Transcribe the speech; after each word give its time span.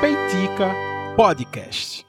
Peitica 0.00 0.72
Podcast. 1.16 2.06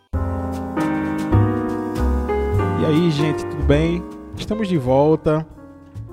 E 2.79 2.85
aí, 2.85 3.09
gente, 3.09 3.44
tudo 3.44 3.63
bem? 3.63 4.04
Estamos 4.38 4.67
de 4.67 4.78
volta. 4.78 5.47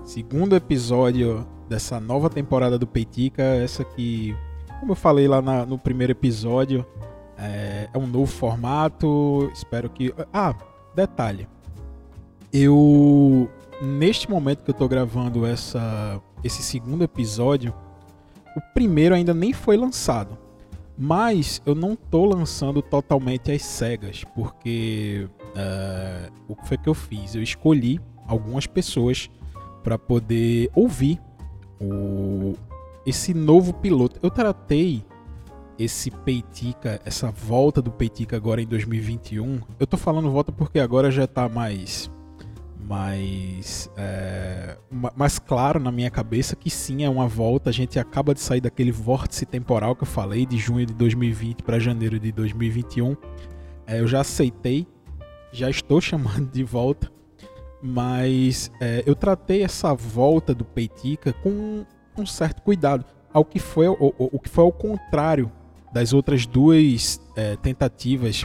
Segundo 0.02 0.56
episódio 0.56 1.46
dessa 1.68 2.00
nova 2.00 2.30
temporada 2.30 2.78
do 2.78 2.86
Peitica. 2.86 3.42
Essa 3.42 3.84
que, 3.84 4.34
como 4.80 4.92
eu 4.92 4.96
falei 4.96 5.28
lá 5.28 5.42
na, 5.42 5.66
no 5.66 5.78
primeiro 5.78 6.12
episódio, 6.12 6.86
é, 7.36 7.90
é 7.92 7.98
um 7.98 8.06
novo 8.06 8.32
formato. 8.32 9.50
Espero 9.52 9.90
que. 9.90 10.14
Ah, 10.32 10.54
detalhe. 10.94 11.46
Eu. 12.50 13.46
Neste 13.82 14.30
momento 14.30 14.64
que 14.64 14.70
eu 14.70 14.74
tô 14.74 14.88
gravando 14.88 15.44
essa, 15.44 16.18
esse 16.42 16.62
segundo 16.62 17.04
episódio, 17.04 17.74
o 18.56 18.60
primeiro 18.74 19.14
ainda 19.14 19.34
nem 19.34 19.52
foi 19.52 19.76
lançado. 19.76 20.38
Mas 20.96 21.62
eu 21.64 21.74
não 21.74 21.96
tô 21.96 22.26
lançando 22.26 22.82
totalmente 22.82 23.50
as 23.50 23.62
cegas, 23.62 24.22
porque 24.34 25.26
uh, 25.56 26.32
o 26.46 26.54
que 26.54 26.68
foi 26.68 26.76
que 26.76 26.88
eu 26.88 26.94
fiz? 26.94 27.34
Eu 27.34 27.42
escolhi 27.42 27.98
algumas 28.26 28.66
pessoas 28.66 29.30
para 29.82 29.98
poder 29.98 30.70
ouvir 30.74 31.18
o, 31.80 32.54
esse 33.06 33.32
novo 33.32 33.72
piloto. 33.72 34.20
Eu 34.22 34.30
tratei 34.30 35.02
esse 35.78 36.10
Peitica, 36.10 37.00
essa 37.04 37.30
volta 37.30 37.80
do 37.80 37.90
Peitica 37.90 38.36
agora 38.36 38.60
em 38.60 38.66
2021. 38.66 39.60
Eu 39.78 39.86
tô 39.86 39.96
falando 39.96 40.30
volta 40.30 40.52
porque 40.52 40.78
agora 40.78 41.10
já 41.10 41.26
tá 41.26 41.48
mais 41.48 42.10
mais 42.86 43.90
é, 43.96 44.76
mais 45.16 45.38
claro 45.38 45.78
na 45.78 45.92
minha 45.92 46.10
cabeça 46.10 46.56
que 46.56 46.70
sim 46.70 47.04
é 47.04 47.08
uma 47.08 47.28
volta. 47.28 47.70
A 47.70 47.72
gente 47.72 47.98
acaba 47.98 48.34
de 48.34 48.40
sair 48.40 48.60
daquele 48.60 48.92
vórtice 48.92 49.46
temporal 49.46 49.94
que 49.94 50.02
eu 50.02 50.06
falei 50.06 50.46
de 50.46 50.56
junho 50.56 50.86
de 50.86 50.94
2020 50.94 51.62
para 51.62 51.78
janeiro 51.78 52.18
de 52.18 52.32
2021. 52.32 53.16
É, 53.86 54.00
eu 54.00 54.06
já 54.06 54.20
aceitei, 54.20 54.86
já 55.52 55.68
estou 55.68 56.00
chamando 56.02 56.50
de 56.50 56.64
volta, 56.64 57.10
mas 57.82 58.70
é, 58.80 59.02
eu 59.06 59.14
tratei 59.14 59.62
essa 59.62 59.94
volta 59.94 60.54
do 60.54 60.64
Peitica 60.64 61.32
com 61.32 61.84
um 62.16 62.26
certo 62.26 62.62
cuidado, 62.62 63.04
ao 63.32 63.44
que 63.44 63.58
foi 63.58 63.88
o, 63.88 63.94
o, 63.94 64.30
o 64.32 64.38
que 64.38 64.48
foi 64.48 64.64
ao 64.64 64.72
contrário 64.72 65.50
das 65.92 66.12
outras 66.12 66.46
duas 66.46 67.20
é, 67.36 67.56
tentativas. 67.56 68.44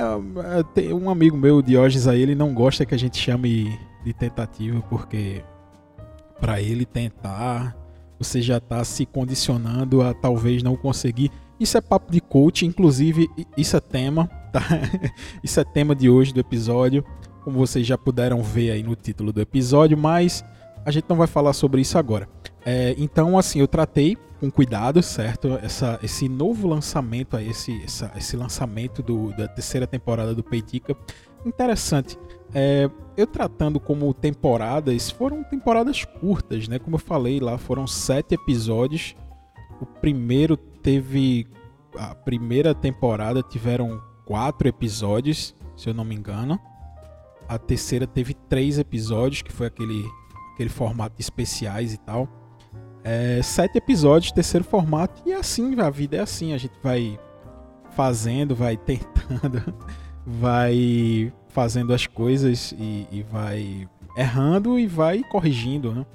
É, 0.00 0.86
é 0.90 0.94
um 0.94 1.10
amigo 1.10 1.36
meu, 1.36 1.60
Diógenes, 1.62 2.06
aí, 2.06 2.20
ele 2.20 2.34
não 2.34 2.54
gosta 2.54 2.86
que 2.86 2.94
a 2.94 2.98
gente 2.98 3.18
chame 3.18 3.78
de 4.04 4.12
tentativa, 4.12 4.80
porque 4.88 5.42
para 6.40 6.60
ele 6.60 6.86
tentar, 6.86 7.76
você 8.18 8.40
já 8.40 8.56
está 8.56 8.82
se 8.84 9.04
condicionando 9.04 10.02
a 10.02 10.14
talvez 10.14 10.62
não 10.62 10.76
conseguir. 10.76 11.30
Isso 11.58 11.76
é 11.76 11.80
papo 11.80 12.10
de 12.10 12.20
coach, 12.20 12.64
inclusive 12.64 13.28
isso 13.56 13.76
é 13.76 13.80
tema, 13.80 14.26
tá? 14.52 14.62
isso 15.44 15.60
é 15.60 15.64
tema 15.64 15.94
de 15.94 16.08
hoje 16.08 16.32
do 16.32 16.40
episódio, 16.40 17.04
como 17.44 17.58
vocês 17.58 17.86
já 17.86 17.98
puderam 17.98 18.42
ver 18.42 18.70
aí 18.70 18.82
no 18.82 18.94
título 18.94 19.32
do 19.32 19.40
episódio, 19.40 19.96
mas 19.98 20.42
a 20.84 20.90
gente 20.90 21.04
não 21.08 21.16
vai 21.16 21.26
falar 21.26 21.52
sobre 21.52 21.82
isso 21.82 21.98
agora. 21.98 22.26
É, 22.64 22.94
então, 22.98 23.38
assim, 23.38 23.60
eu 23.60 23.68
tratei 23.68 24.16
com 24.40 24.50
cuidado, 24.50 25.02
certo? 25.02 25.58
Essa, 25.62 26.00
esse 26.02 26.28
novo 26.28 26.66
lançamento, 26.66 27.36
esse, 27.38 27.82
essa, 27.82 28.10
esse 28.16 28.36
lançamento 28.36 29.02
do, 29.02 29.36
da 29.36 29.46
terceira 29.46 29.86
temporada 29.86 30.34
do 30.34 30.42
Peitica. 30.42 30.96
Interessante. 31.44 32.18
É, 32.54 32.90
eu 33.16 33.26
tratando 33.26 33.78
como 33.78 34.12
temporadas, 34.12 35.10
foram 35.10 35.44
temporadas 35.44 36.04
curtas, 36.04 36.66
né? 36.68 36.78
Como 36.78 36.96
eu 36.96 37.00
falei 37.00 37.38
lá, 37.38 37.58
foram 37.58 37.86
sete 37.86 38.34
episódios. 38.34 39.14
O 39.80 39.86
primeiro 39.86 40.56
teve. 40.56 41.46
A 41.96 42.14
primeira 42.14 42.74
temporada 42.74 43.42
tiveram 43.42 44.00
quatro 44.24 44.68
episódios, 44.68 45.54
se 45.76 45.88
eu 45.88 45.94
não 45.94 46.04
me 46.04 46.14
engano. 46.14 46.58
A 47.48 47.58
terceira 47.58 48.06
teve 48.06 48.32
três 48.32 48.78
episódios, 48.78 49.42
que 49.42 49.50
foi 49.50 49.66
aquele, 49.66 50.04
aquele 50.54 50.70
formato 50.70 51.16
de 51.16 51.22
especiais 51.22 51.92
e 51.92 51.98
tal. 51.98 52.28
É, 53.02 53.40
sete 53.42 53.78
episódios, 53.78 54.32
terceiro 54.32 54.64
formato, 54.64 55.22
e 55.24 55.32
é 55.32 55.36
assim, 55.36 55.78
a 55.80 55.88
vida 55.88 56.18
é 56.18 56.20
assim, 56.20 56.52
a 56.52 56.58
gente 56.58 56.74
vai 56.82 57.18
fazendo, 57.92 58.54
vai 58.54 58.76
tentando, 58.76 59.74
vai 60.24 61.32
fazendo 61.48 61.94
as 61.94 62.06
coisas 62.06 62.72
e, 62.72 63.06
e 63.10 63.22
vai 63.22 63.88
errando 64.16 64.78
e 64.78 64.86
vai 64.86 65.22
corrigindo, 65.24 65.94
né? 65.94 66.06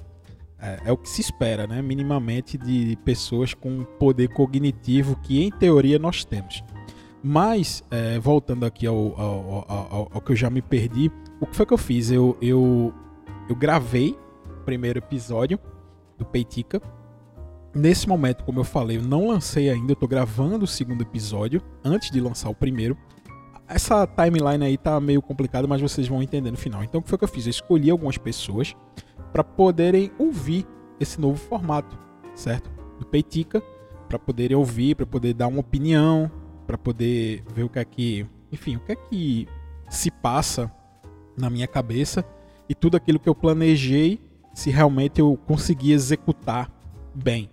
É, 0.58 0.80
é, 0.86 0.92
o 0.92 0.96
que 0.96 1.08
se 1.08 1.20
espera, 1.20 1.66
né? 1.66 1.82
Minimamente 1.82 2.56
de 2.56 2.96
pessoas 3.04 3.52
com 3.52 3.84
poder 3.98 4.28
cognitivo 4.28 5.16
que, 5.16 5.42
em 5.42 5.50
teoria, 5.50 5.98
nós 5.98 6.24
temos. 6.24 6.64
Mas, 7.22 7.84
é, 7.90 8.18
voltando 8.18 8.64
aqui 8.64 8.86
ao, 8.86 9.20
ao, 9.20 9.64
ao, 9.68 10.10
ao, 10.14 10.20
que 10.20 10.32
eu 10.32 10.36
já 10.36 10.48
me 10.48 10.62
perdi, 10.62 11.10
o 11.40 11.46
que 11.46 11.56
foi 11.56 11.66
que 11.66 11.74
eu 11.74 11.78
fiz? 11.78 12.10
Eu, 12.10 12.38
eu, 12.40 12.94
eu 13.48 13.56
gravei 13.56 14.16
o 14.46 14.64
primeiro 14.64 14.98
episódio 14.98 15.58
do 16.18 16.24
Peitica. 16.24 16.80
Nesse 17.74 18.08
momento, 18.08 18.44
como 18.44 18.60
eu 18.60 18.64
falei, 18.64 18.96
eu 18.96 19.02
não 19.02 19.28
lancei 19.28 19.68
ainda, 19.68 19.92
eu 19.92 19.96
tô 19.96 20.08
gravando 20.08 20.64
o 20.64 20.68
segundo 20.68 21.02
episódio 21.02 21.62
antes 21.84 22.10
de 22.10 22.20
lançar 22.20 22.48
o 22.48 22.54
primeiro. 22.54 22.96
Essa 23.68 24.06
timeline 24.06 24.64
aí 24.64 24.78
tá 24.78 24.98
meio 25.00 25.20
complicada, 25.20 25.66
mas 25.66 25.80
vocês 25.80 26.08
vão 26.08 26.22
entender 26.22 26.50
no 26.50 26.56
final. 26.56 26.82
Então, 26.84 27.00
o 27.00 27.02
que 27.02 27.10
foi 27.10 27.18
que 27.18 27.24
eu 27.24 27.28
fiz? 27.28 27.46
Eu 27.46 27.50
escolhi 27.50 27.90
algumas 27.90 28.16
pessoas 28.16 28.74
para 29.32 29.44
poderem 29.44 30.10
ouvir 30.18 30.66
esse 30.98 31.20
novo 31.20 31.36
formato, 31.36 31.98
certo? 32.34 32.70
Do 32.98 33.04
Peitica, 33.04 33.62
para 34.08 34.18
poderem 34.18 34.56
ouvir, 34.56 34.94
para 34.94 35.04
poder 35.04 35.34
dar 35.34 35.48
uma 35.48 35.60
opinião, 35.60 36.30
para 36.66 36.78
poder 36.78 37.44
ver 37.54 37.64
o 37.64 37.68
que 37.68 37.78
é 37.78 37.84
que, 37.84 38.26
enfim, 38.50 38.76
o 38.76 38.80
que 38.80 38.92
é 38.92 38.96
que 38.96 39.48
se 39.90 40.10
passa 40.10 40.72
na 41.36 41.50
minha 41.50 41.66
cabeça 41.66 42.24
e 42.68 42.74
tudo 42.74 42.96
aquilo 42.96 43.18
que 43.18 43.28
eu 43.28 43.34
planejei 43.34 44.20
se 44.56 44.70
realmente 44.70 45.20
eu 45.20 45.38
consegui 45.46 45.92
executar 45.92 46.72
bem. 47.14 47.50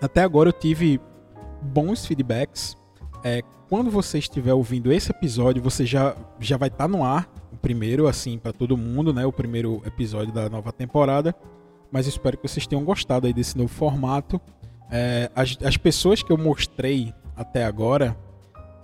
Até 0.00 0.20
agora 0.20 0.48
eu 0.48 0.52
tive 0.52 1.00
bons 1.62 2.04
feedbacks. 2.04 2.76
É, 3.22 3.40
quando 3.68 3.88
você 3.88 4.18
estiver 4.18 4.52
ouvindo 4.52 4.92
esse 4.92 5.12
episódio, 5.12 5.62
você 5.62 5.86
já, 5.86 6.16
já 6.40 6.56
vai 6.56 6.66
estar 6.66 6.84
tá 6.84 6.88
no 6.88 7.04
ar, 7.04 7.32
o 7.52 7.56
primeiro, 7.56 8.08
assim, 8.08 8.36
para 8.36 8.52
todo 8.52 8.76
mundo, 8.76 9.14
né? 9.14 9.24
O 9.24 9.30
primeiro 9.30 9.80
episódio 9.86 10.34
da 10.34 10.50
nova 10.50 10.72
temporada. 10.72 11.32
Mas 11.92 12.08
espero 12.08 12.36
que 12.36 12.48
vocês 12.48 12.66
tenham 12.66 12.84
gostado 12.84 13.28
aí 13.28 13.32
desse 13.32 13.56
novo 13.56 13.72
formato. 13.72 14.40
É, 14.90 15.30
as, 15.36 15.56
as 15.64 15.76
pessoas 15.76 16.20
que 16.20 16.32
eu 16.32 16.36
mostrei 16.36 17.14
até 17.36 17.64
agora 17.64 18.16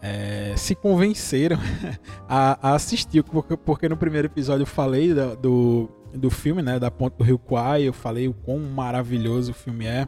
é, 0.00 0.54
se 0.56 0.72
convenceram 0.76 1.58
a, 2.28 2.70
a, 2.70 2.74
assistir, 2.76 3.24
porque, 3.24 3.56
porque 3.56 3.88
no 3.88 3.96
primeiro 3.96 4.28
episódio 4.28 4.62
eu 4.62 4.66
falei 4.66 5.12
do, 5.12 5.36
do 5.36 5.97
do 6.14 6.30
filme, 6.30 6.62
né, 6.62 6.78
da 6.78 6.90
Ponte 6.90 7.16
do 7.16 7.24
Rio 7.24 7.38
Kwai. 7.38 7.82
Eu 7.82 7.92
falei 7.92 8.28
o 8.28 8.34
quão 8.34 8.58
maravilhoso 8.58 9.52
o 9.52 9.54
filme 9.54 9.86
é. 9.86 10.06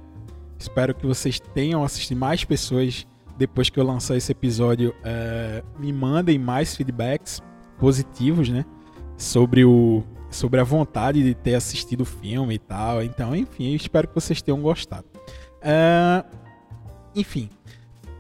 Espero 0.59 0.95
que 0.95 1.07
vocês 1.07 1.41
tenham 1.41 1.83
assistido 1.83 2.19
mais 2.19 2.45
pessoas 2.45 3.07
depois 3.39 3.71
que 3.71 3.81
eu 3.81 3.85
lançar 3.85 4.17
esse 4.17 4.31
episódio. 4.33 4.95
É, 5.03 5.63
me 5.79 5.93
mandem 5.93 6.39
mais 6.39 6.77
feedbacks 6.77 7.43
positivos, 7.79 8.49
né, 8.49 8.65
sobre 9.17 9.65
o 9.65 10.03
sobre 10.31 10.61
a 10.61 10.65
vontade 10.65 11.25
de 11.25 11.35
ter 11.35 11.57
assistido 11.57 12.03
o 12.03 12.05
filme 12.05 12.55
e 12.55 12.59
tal. 12.59 13.03
Então, 13.03 13.35
enfim, 13.35 13.75
espero 13.75 14.07
que 14.07 14.15
vocês 14.15 14.41
tenham 14.41 14.61
gostado. 14.61 15.05
É, 15.61 16.25
enfim, 17.17 17.51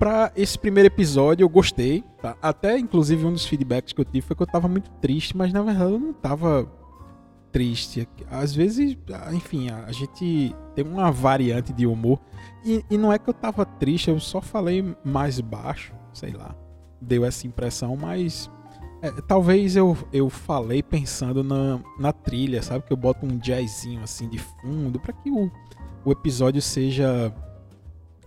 para 0.00 0.32
esse 0.34 0.58
primeiro 0.58 0.86
episódio 0.86 1.44
eu 1.44 1.48
gostei. 1.48 2.02
Tá? 2.20 2.36
Até, 2.40 2.78
inclusive, 2.78 3.24
um 3.24 3.32
dos 3.32 3.44
feedbacks 3.44 3.92
que 3.92 4.00
eu 4.00 4.04
tive 4.04 4.22
foi 4.22 4.34
que 4.34 4.42
eu 4.42 4.46
tava 4.46 4.66
muito 4.66 4.90
triste, 4.92 5.36
mas 5.36 5.52
na 5.52 5.62
verdade 5.62 5.92
eu 5.92 6.00
não 6.00 6.12
tava 6.12 6.66
triste. 7.52 8.08
Às 8.30 8.54
vezes, 8.54 8.96
enfim, 9.32 9.70
a 9.70 9.92
gente 9.92 10.54
tem 10.74 10.84
uma 10.84 11.10
variante 11.10 11.72
de 11.72 11.86
humor. 11.86 12.20
E, 12.64 12.84
e, 12.90 12.98
não 12.98 13.12
é 13.12 13.18
que 13.18 13.28
eu 13.28 13.34
tava 13.34 13.64
triste, 13.64 14.10
eu 14.10 14.20
só 14.20 14.40
falei 14.40 14.96
mais 15.04 15.40
baixo, 15.40 15.94
sei 16.12 16.32
lá. 16.32 16.54
Deu 17.00 17.24
essa 17.24 17.46
impressão, 17.46 17.96
mas. 17.96 18.50
É, 19.02 19.10
talvez 19.22 19.76
eu, 19.76 19.96
eu 20.12 20.28
falei 20.28 20.82
pensando 20.82 21.42
na, 21.42 21.80
na 21.98 22.12
trilha, 22.12 22.62
sabe? 22.62 22.84
Que 22.84 22.92
eu 22.92 22.96
boto 22.96 23.24
um 23.24 23.38
jazzinho 23.38 24.02
assim 24.02 24.28
de 24.28 24.38
fundo 24.38 25.00
para 25.00 25.14
que 25.14 25.30
o, 25.30 25.50
o 26.04 26.12
episódio 26.12 26.60
seja 26.60 27.34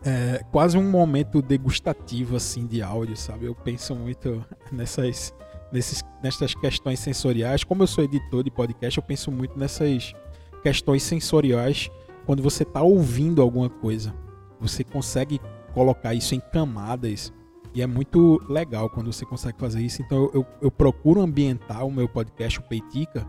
é, 0.03 0.43
quase 0.51 0.75
um 0.77 0.89
momento 0.89 1.41
degustativo 1.41 2.35
assim 2.35 2.65
de 2.65 2.81
áudio, 2.81 3.15
sabe? 3.15 3.45
Eu 3.45 3.55
penso 3.55 3.95
muito 3.95 4.43
nessas 4.71 5.33
nesses, 5.73 6.03
nessas 6.21 6.53
questões 6.53 6.99
sensoriais. 6.99 7.63
Como 7.63 7.83
eu 7.83 7.87
sou 7.87 8.03
editor 8.03 8.43
de 8.43 8.51
podcast, 8.51 8.97
eu 8.97 9.03
penso 9.03 9.31
muito 9.31 9.57
nessas 9.57 10.13
questões 10.61 11.01
sensoriais 11.03 11.89
quando 12.25 12.43
você 12.43 12.63
está 12.63 12.81
ouvindo 12.81 13.41
alguma 13.41 13.69
coisa. 13.69 14.13
Você 14.61 14.83
consegue 14.83 15.41
colocar 15.73 16.13
isso 16.13 16.35
em 16.35 16.39
camadas 16.39 17.33
e 17.73 17.81
é 17.81 17.87
muito 17.87 18.39
legal 18.47 18.87
quando 18.89 19.11
você 19.11 19.25
consegue 19.25 19.59
fazer 19.59 19.81
isso. 19.81 20.01
Então 20.03 20.29
eu, 20.33 20.45
eu, 20.61 20.69
procuro 20.69 21.19
ambientar 21.19 21.85
o 21.85 21.91
meu 21.91 22.07
podcast, 22.07 22.59
o 22.59 22.63
Peitica, 22.63 23.27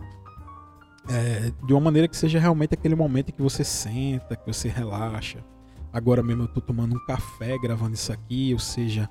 é, 1.09 1.51
de 1.67 1.73
uma 1.73 1.81
maneira 1.81 2.07
que 2.07 2.17
seja 2.17 2.39
realmente 2.39 2.75
aquele 2.75 2.95
momento 2.95 3.31
em 3.31 3.33
que 3.33 3.43
você 3.43 3.65
senta, 3.65 4.37
que 4.37 4.47
você 4.47 4.69
relaxa. 4.69 5.43
Agora 5.91 6.23
mesmo 6.23 6.43
eu 6.43 6.49
tô 6.49 6.61
tomando 6.61 6.95
um 6.95 7.07
café 7.07 7.57
gravando 7.59 7.95
isso 7.95 8.13
aqui, 8.13 8.53
ou 8.53 8.59
seja, 8.59 9.09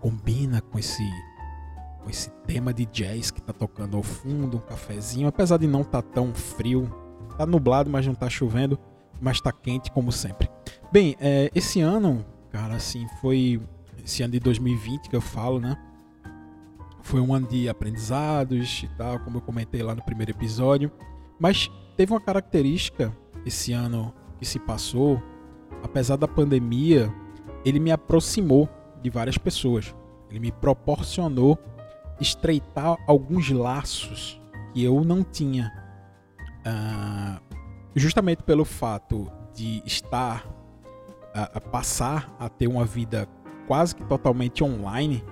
combina 0.00 0.60
com 0.60 0.78
esse 0.78 1.02
com 2.02 2.10
esse 2.10 2.30
tema 2.46 2.72
de 2.72 2.86
jazz 2.86 3.30
que 3.30 3.40
tá 3.40 3.52
tocando 3.52 3.96
ao 3.96 4.02
fundo, 4.02 4.56
um 4.56 4.60
cafezinho, 4.60 5.28
apesar 5.28 5.58
de 5.58 5.66
não 5.66 5.84
tá 5.84 6.00
tão 6.00 6.32
frio, 6.34 6.92
tá 7.36 7.44
nublado, 7.44 7.90
mas 7.90 8.06
não 8.06 8.14
tá 8.14 8.28
chovendo, 8.28 8.78
mas 9.20 9.40
tá 9.40 9.52
quente 9.52 9.90
como 9.90 10.12
sempre. 10.12 10.48
Bem, 10.92 11.16
é, 11.20 11.50
esse 11.54 11.80
ano, 11.80 12.24
cara, 12.50 12.74
assim, 12.74 13.06
foi 13.20 13.60
esse 14.04 14.22
ano 14.22 14.32
de 14.32 14.40
2020 14.40 15.08
que 15.08 15.16
eu 15.16 15.20
falo, 15.20 15.58
né? 15.60 15.76
Foi 17.02 17.20
um 17.20 17.32
ano 17.32 17.46
de 17.46 17.68
aprendizados 17.68 18.82
e 18.82 18.88
tal, 18.96 19.18
como 19.20 19.38
eu 19.38 19.40
comentei 19.40 19.82
lá 19.82 19.94
no 19.94 20.02
primeiro 20.02 20.32
episódio. 20.32 20.90
Mas 21.38 21.70
teve 21.96 22.12
uma 22.12 22.20
característica 22.20 23.16
esse 23.46 23.72
ano 23.72 24.12
que 24.38 24.44
se 24.44 24.58
passou, 24.58 25.22
apesar 25.82 26.16
da 26.16 26.28
pandemia, 26.28 27.12
ele 27.64 27.80
me 27.80 27.90
aproximou 27.90 28.68
de 29.02 29.10
várias 29.10 29.38
pessoas. 29.38 29.94
Ele 30.30 30.40
me 30.40 30.52
proporcionou 30.52 31.58
estreitar 32.20 32.96
alguns 33.06 33.50
laços 33.50 34.40
que 34.72 34.82
eu 34.82 35.02
não 35.04 35.22
tinha. 35.22 35.72
Uh, 36.60 37.40
justamente 37.94 38.42
pelo 38.42 38.64
fato 38.64 39.30
de 39.54 39.82
estar 39.84 40.46
a, 41.34 41.42
a, 41.54 41.60
passar 41.60 42.34
a 42.38 42.48
ter 42.48 42.66
uma 42.66 42.84
vida 42.84 43.28
quase 43.66 43.94
que 43.94 44.04
totalmente 44.04 44.62
online, 44.62 45.22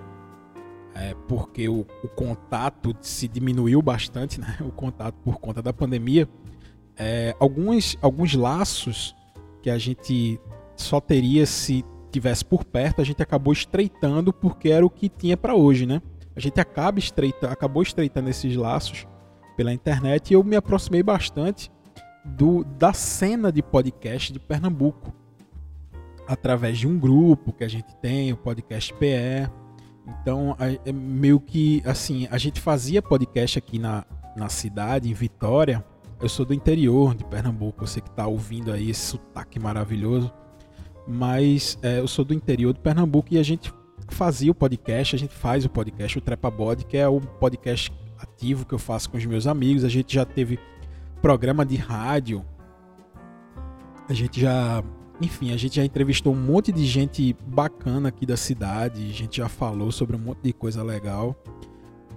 é, 0.94 1.14
porque 1.28 1.68
o, 1.68 1.86
o, 2.02 2.08
contato 2.08 2.96
se 3.00 3.28
diminuiu 3.28 3.80
bastante, 3.82 4.40
né? 4.40 4.56
o 4.60 4.70
contato 4.70 5.14
por 5.22 5.38
conta 5.38 5.62
da 5.62 5.72
pandemia. 5.72 6.28
É, 6.96 7.36
alguns, 7.38 7.98
alguns 8.00 8.34
laços 8.34 9.14
que 9.62 9.68
a 9.68 9.78
gente 9.78 10.40
só 10.74 11.00
teria 11.00 11.44
se 11.44 11.84
tivesse 12.10 12.44
por 12.44 12.64
perto, 12.64 13.02
a 13.02 13.04
gente 13.04 13.22
acabou 13.22 13.52
estreitando 13.52 14.32
porque 14.32 14.70
era 14.70 14.84
o 14.84 14.90
que 14.90 15.08
tinha 15.08 15.36
para 15.36 15.54
hoje, 15.54 15.84
né? 15.84 16.00
A 16.36 16.40
gente 16.40 16.60
acaba 16.60 16.98
estreita, 16.98 17.50
acabou 17.50 17.82
estreitando 17.82 18.28
esses 18.28 18.54
laços 18.54 19.06
pela 19.56 19.72
internet 19.72 20.30
e 20.30 20.34
eu 20.34 20.44
me 20.44 20.54
aproximei 20.54 21.02
bastante 21.02 21.72
do, 22.24 22.62
da 22.62 22.92
cena 22.92 23.50
de 23.50 23.62
podcast 23.62 24.32
de 24.32 24.38
Pernambuco 24.38 25.14
através 26.28 26.76
de 26.76 26.86
um 26.86 26.98
grupo 26.98 27.52
que 27.52 27.64
a 27.64 27.68
gente 27.68 27.94
tem, 27.96 28.32
o 28.32 28.36
podcast 28.36 28.92
PE. 28.94 29.50
Então, 30.06 30.56
é 30.58 30.92
meio 30.92 31.40
que 31.40 31.82
assim, 31.86 32.28
a 32.30 32.36
gente 32.36 32.60
fazia 32.60 33.00
podcast 33.00 33.58
aqui 33.58 33.78
na, 33.78 34.04
na 34.36 34.48
cidade, 34.48 35.08
em 35.08 35.14
Vitória. 35.14 35.84
Eu 36.20 36.28
sou 36.28 36.44
do 36.44 36.52
interior 36.52 37.14
de 37.14 37.24
Pernambuco, 37.24 37.86
você 37.86 38.00
que 38.00 38.08
está 38.08 38.26
ouvindo 38.26 38.72
aí 38.72 38.90
esse 38.90 39.00
sotaque 39.00 39.58
maravilhoso. 39.58 40.32
Mas 41.06 41.78
é, 41.82 42.00
eu 42.00 42.08
sou 42.08 42.24
do 42.24 42.34
interior 42.34 42.74
de 42.74 42.80
Pernambuco 42.80 43.28
e 43.30 43.38
a 43.38 43.42
gente 43.42 43.72
fazia 44.14 44.50
o 44.50 44.55
podcast, 44.55 45.17
a 45.17 45.19
gente 45.19 45.35
faz 45.35 45.64
o 45.64 45.69
podcast, 45.69 46.19
o 46.19 46.20
Trepa 46.20 46.50
Body, 46.50 46.85
que 46.85 46.97
é 46.97 47.08
o 47.08 47.20
podcast 47.20 47.93
ativo 48.19 48.64
que 48.64 48.75
eu 48.75 48.79
faço 48.79 49.11
com 49.11 49.17
os 49.17 49.26
meus 49.26 49.47
amigos. 49.47 49.85
A 49.85 49.88
gente 49.88 50.14
já 50.14 50.25
teve 50.25 50.58
programa 51.20 51.64
de 51.64 51.76
rádio. 51.76 52.44
A 54.08 54.12
gente 54.12 54.41
já 54.41 54.82
enfim, 55.20 55.53
a 55.53 55.56
gente 55.56 55.76
já 55.76 55.85
entrevistou 55.85 56.35
um 56.35 56.37
monte 56.37 56.70
de 56.70 56.85
gente 56.85 57.35
bacana 57.47 58.11
aqui 58.11 58.26
da 58.26 58.37
cidade, 58.37 59.03
a 59.03 59.14
gente 59.14 59.38
já 59.38 59.49
falou 59.49 59.91
sobre 59.91 60.14
um 60.14 60.19
monte 60.19 60.41
de 60.43 60.53
coisa 60.53 60.82
legal. 60.82 61.35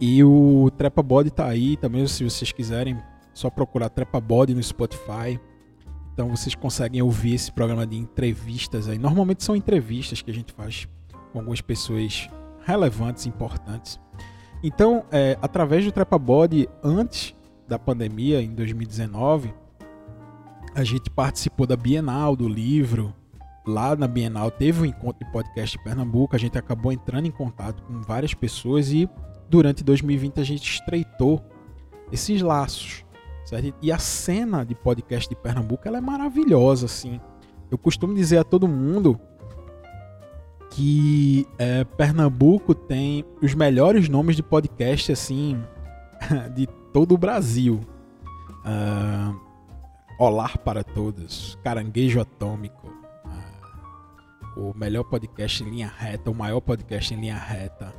E 0.01 0.23
o 0.23 0.69
Trepa 0.77 1.01
Body 1.01 1.29
tá 1.29 1.47
aí 1.47 1.77
também, 1.77 2.05
se 2.07 2.23
vocês 2.23 2.51
quiserem, 2.51 2.97
só 3.33 3.49
procurar 3.49 3.89
Trepa 3.89 4.19
Body 4.19 4.53
no 4.53 4.61
Spotify. 4.61 5.39
Então 6.13 6.35
vocês 6.35 6.55
conseguem 6.55 7.01
ouvir 7.01 7.35
esse 7.35 7.51
programa 7.51 7.87
de 7.87 7.97
entrevistas 7.97 8.89
aí. 8.89 8.97
Normalmente 8.97 9.43
são 9.43 9.55
entrevistas 9.55 10.21
que 10.21 10.29
a 10.29 10.33
gente 10.33 10.51
faz 10.51 10.87
com 11.31 11.39
algumas 11.39 11.61
pessoas 11.61 12.29
relevantes, 12.65 13.25
importantes. 13.25 13.99
Então, 14.63 15.05
é, 15.11 15.37
através 15.41 15.85
do 15.85 15.91
Trepa 15.91 16.17
Body, 16.17 16.67
antes 16.83 17.35
da 17.67 17.79
pandemia, 17.79 18.41
em 18.41 18.53
2019, 18.53 19.53
a 20.75 20.83
gente 20.83 21.09
participou 21.09 21.65
da 21.65 21.75
Bienal 21.75 22.35
do 22.35 22.47
livro. 22.47 23.13
Lá 23.65 23.95
na 23.95 24.07
Bienal 24.07 24.51
teve 24.51 24.81
um 24.81 24.85
encontro 24.85 25.25
de 25.25 25.31
podcast 25.31 25.77
em 25.77 25.83
Pernambuco. 25.83 26.35
A 26.35 26.39
gente 26.39 26.57
acabou 26.57 26.91
entrando 26.91 27.25
em 27.25 27.31
contato 27.31 27.83
com 27.83 28.01
várias 28.01 28.33
pessoas 28.33 28.91
e 28.91 29.09
durante 29.49 29.83
2020 29.83 30.39
a 30.39 30.43
gente 30.43 30.69
estreitou 30.69 31.41
esses 32.11 32.41
laços. 32.41 33.05
Certo? 33.45 33.73
E 33.81 33.91
a 33.91 33.97
cena 33.97 34.63
de 34.63 34.75
podcast 34.75 35.27
de 35.27 35.35
Pernambuco 35.35 35.87
ela 35.87 35.97
é 35.97 36.01
maravilhosa, 36.01 36.85
assim. 36.85 37.19
Eu 37.71 37.77
costumo 37.77 38.13
dizer 38.13 38.37
a 38.37 38.43
todo 38.43 38.67
mundo 38.67 39.19
que 40.79 41.45
é, 41.57 41.83
Pernambuco 41.83 42.73
tem 42.73 43.25
os 43.41 43.53
melhores 43.53 44.07
nomes 44.07 44.37
de 44.37 44.41
podcast 44.41 45.11
assim 45.11 45.61
de 46.55 46.67
todo 46.93 47.15
o 47.15 47.17
Brasil. 47.17 47.81
Uh, 48.59 49.37
Olar 50.17 50.57
para 50.59 50.81
Todos, 50.81 51.57
Caranguejo 51.65 52.21
Atômico, 52.21 52.87
uh, 54.55 54.69
o 54.69 54.77
melhor 54.77 55.03
podcast 55.03 55.61
em 55.63 55.69
linha 55.69 55.91
reta, 55.93 56.31
o 56.31 56.35
maior 56.35 56.61
podcast 56.61 57.13
em 57.13 57.19
linha 57.19 57.37
reta, 57.37 57.93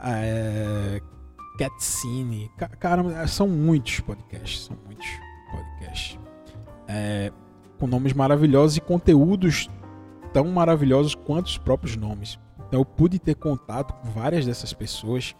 uh, 0.00 1.56
Catscene, 1.56 2.50
cara, 2.80 3.26
são 3.28 3.46
muitos 3.46 4.00
podcasts, 4.00 4.64
são 4.64 4.76
muitos 4.84 5.06
podcasts, 5.52 6.18
uh, 6.18 7.34
com 7.78 7.86
nomes 7.86 8.12
maravilhosos 8.12 8.76
e 8.76 8.80
conteúdos 8.80 9.68
tão 10.36 10.48
maravilhosos 10.48 11.14
quanto 11.14 11.46
os 11.46 11.56
próprios 11.56 11.96
nomes. 11.96 12.38
Então 12.68 12.80
eu 12.80 12.84
pude 12.84 13.18
ter 13.18 13.34
contato 13.36 13.94
com 13.94 14.10
várias 14.10 14.44
dessas 14.44 14.70
pessoas, 14.74 15.34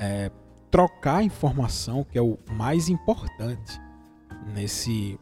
é, 0.00 0.30
trocar 0.70 1.22
informação, 1.22 2.02
que 2.02 2.16
é 2.16 2.22
o 2.22 2.38
mais 2.50 2.88
importante 2.88 3.78
nesse 4.54 5.20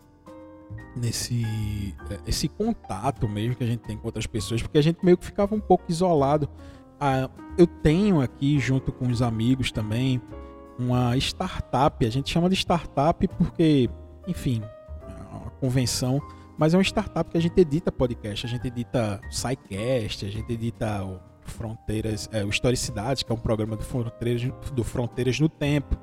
nesse 0.94 1.92
é, 2.08 2.20
esse 2.24 2.46
contato 2.46 3.28
mesmo 3.28 3.56
que 3.56 3.64
a 3.64 3.66
gente 3.66 3.80
tem 3.80 3.96
com 3.96 4.06
outras 4.06 4.28
pessoas, 4.28 4.62
porque 4.62 4.78
a 4.78 4.82
gente 4.82 5.04
meio 5.04 5.18
que 5.18 5.26
ficava 5.26 5.56
um 5.56 5.60
pouco 5.60 5.86
isolado. 5.88 6.48
Ah, 7.00 7.28
eu 7.58 7.66
tenho 7.66 8.20
aqui 8.20 8.60
junto 8.60 8.92
com 8.92 9.08
os 9.08 9.22
amigos 9.22 9.72
também 9.72 10.22
uma 10.78 11.16
startup, 11.16 12.06
a 12.06 12.10
gente 12.10 12.30
chama 12.30 12.48
de 12.48 12.54
startup 12.54 13.26
porque, 13.26 13.90
enfim, 14.28 14.62
é 15.02 15.36
uma 15.36 15.50
convenção, 15.50 16.22
mas 16.60 16.74
é 16.74 16.76
uma 16.76 16.82
startup 16.82 17.30
que 17.30 17.38
a 17.38 17.40
gente 17.40 17.58
edita 17.58 17.90
podcast, 17.90 18.44
a 18.44 18.48
gente 18.50 18.66
edita 18.66 19.18
SciCast, 19.30 20.26
a 20.26 20.28
gente 20.28 20.52
edita 20.52 21.02
o 21.02 21.18
Fronteiras, 21.40 22.28
é, 22.30 22.44
o 22.44 22.50
Historicidade, 22.50 23.24
que 23.24 23.32
é 23.32 23.34
um 23.34 23.38
programa 23.38 23.76
do 23.76 23.82
Fronteiras, 23.82 24.42
do 24.74 24.84
Fronteiras 24.84 25.40
no 25.40 25.48
Tempo. 25.48 25.96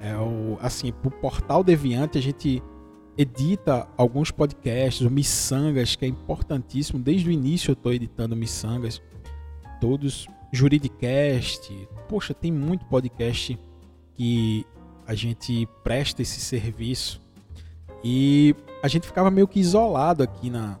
É 0.00 0.16
o, 0.16 0.56
assim, 0.62 0.92
pro 0.92 1.10
Portal 1.10 1.64
Deviante 1.64 2.16
a 2.16 2.22
gente 2.22 2.62
edita 3.18 3.88
alguns 3.96 4.30
podcasts, 4.30 5.04
o 5.04 5.10
Missangas, 5.10 5.96
que 5.96 6.04
é 6.04 6.08
importantíssimo. 6.08 7.00
Desde 7.00 7.28
o 7.28 7.32
início 7.32 7.72
eu 7.72 7.74
estou 7.74 7.92
editando 7.92 8.36
Missangas. 8.36 9.02
Todos, 9.80 10.28
Juridicast. 10.52 11.68
Poxa, 12.08 12.32
tem 12.32 12.52
muito 12.52 12.84
podcast 12.84 13.58
que 14.14 14.64
a 15.04 15.16
gente 15.16 15.68
presta 15.82 16.22
esse 16.22 16.38
serviço. 16.38 17.20
E 18.04 18.54
a 18.82 18.88
gente 18.88 19.06
ficava 19.06 19.30
meio 19.30 19.46
que 19.46 19.60
isolado 19.60 20.22
aqui 20.22 20.50
na, 20.50 20.78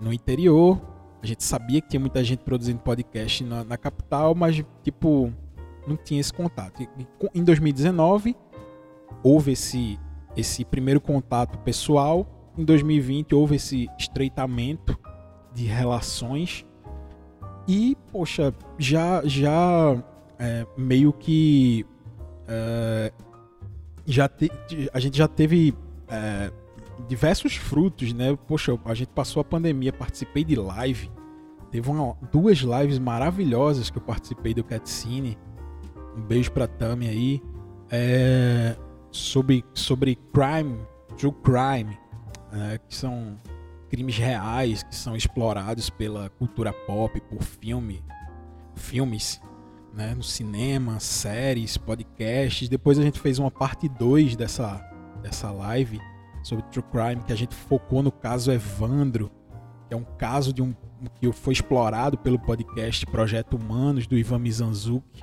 no 0.00 0.12
interior. 0.12 0.80
A 1.22 1.26
gente 1.26 1.42
sabia 1.42 1.80
que 1.80 1.88
tinha 1.88 2.00
muita 2.00 2.22
gente 2.22 2.40
produzindo 2.40 2.80
podcast 2.80 3.42
na, 3.44 3.64
na 3.64 3.76
capital, 3.76 4.34
mas 4.34 4.62
tipo, 4.82 5.32
não 5.86 5.96
tinha 5.96 6.20
esse 6.20 6.32
contato. 6.32 6.86
Em 7.34 7.42
2019, 7.42 8.36
houve 9.22 9.52
esse, 9.52 9.98
esse 10.36 10.64
primeiro 10.64 11.00
contato 11.00 11.58
pessoal. 11.58 12.26
Em 12.56 12.64
2020, 12.64 13.34
houve 13.34 13.56
esse 13.56 13.88
estreitamento 13.98 14.98
de 15.54 15.64
relações. 15.64 16.64
E, 17.66 17.96
poxa, 18.12 18.54
já, 18.78 19.22
já 19.24 20.02
é, 20.38 20.66
meio 20.76 21.12
que. 21.12 21.84
É, 22.46 23.12
já 24.06 24.26
te, 24.28 24.50
a 24.92 24.98
gente 24.98 25.18
já 25.18 25.28
teve 25.28 25.74
é, 26.08 26.50
diversos 27.06 27.56
frutos, 27.56 28.12
né? 28.12 28.36
Poxa, 28.46 28.78
a 28.84 28.94
gente 28.94 29.08
passou 29.08 29.40
a 29.40 29.44
pandemia, 29.44 29.92
participei 29.92 30.44
de 30.44 30.56
live. 30.56 31.10
Teve 31.70 31.90
uma, 31.90 32.16
duas 32.32 32.58
lives 32.58 32.98
maravilhosas 32.98 33.90
que 33.90 33.98
eu 33.98 34.02
participei 34.02 34.54
do 34.54 34.64
Catscene 34.64 35.36
um 36.18 36.22
beijo 36.22 36.50
pra 36.50 36.66
Tami 36.66 37.08
aí. 37.08 37.42
É, 37.90 38.76
sobre, 39.10 39.64
sobre 39.72 40.16
crime, 40.32 40.78
true 41.16 41.32
crime, 41.42 41.96
é, 42.52 42.78
que 42.78 42.94
são 42.94 43.38
crimes 43.88 44.18
reais 44.18 44.82
que 44.82 44.94
são 44.94 45.16
explorados 45.16 45.88
pela 45.88 46.28
cultura 46.28 46.72
pop, 46.72 47.18
por 47.22 47.42
filme, 47.42 48.04
filmes, 48.74 49.40
né, 49.94 50.14
no 50.14 50.22
cinema, 50.22 51.00
séries, 51.00 51.78
podcasts. 51.78 52.68
Depois 52.68 52.98
a 52.98 53.02
gente 53.02 53.18
fez 53.18 53.38
uma 53.38 53.50
parte 53.50 53.88
2 53.88 54.36
dessa, 54.36 54.74
dessa 55.22 55.50
live 55.50 55.98
sobre 56.42 56.64
true 56.70 56.84
crime, 56.90 57.22
que 57.24 57.32
a 57.32 57.36
gente 57.36 57.54
focou 57.54 58.02
no 58.02 58.12
caso 58.12 58.50
Evandro, 58.50 59.30
que 59.86 59.94
é 59.94 59.96
um 59.96 60.04
caso 60.04 60.52
de 60.52 60.62
um 60.62 60.74
que 61.20 61.30
foi 61.32 61.52
explorado 61.52 62.18
pelo 62.18 62.38
podcast 62.38 63.06
Projeto 63.06 63.54
Humanos 63.54 64.06
do 64.06 64.16
Ivan 64.16 64.40
Mizanzuki. 64.40 65.22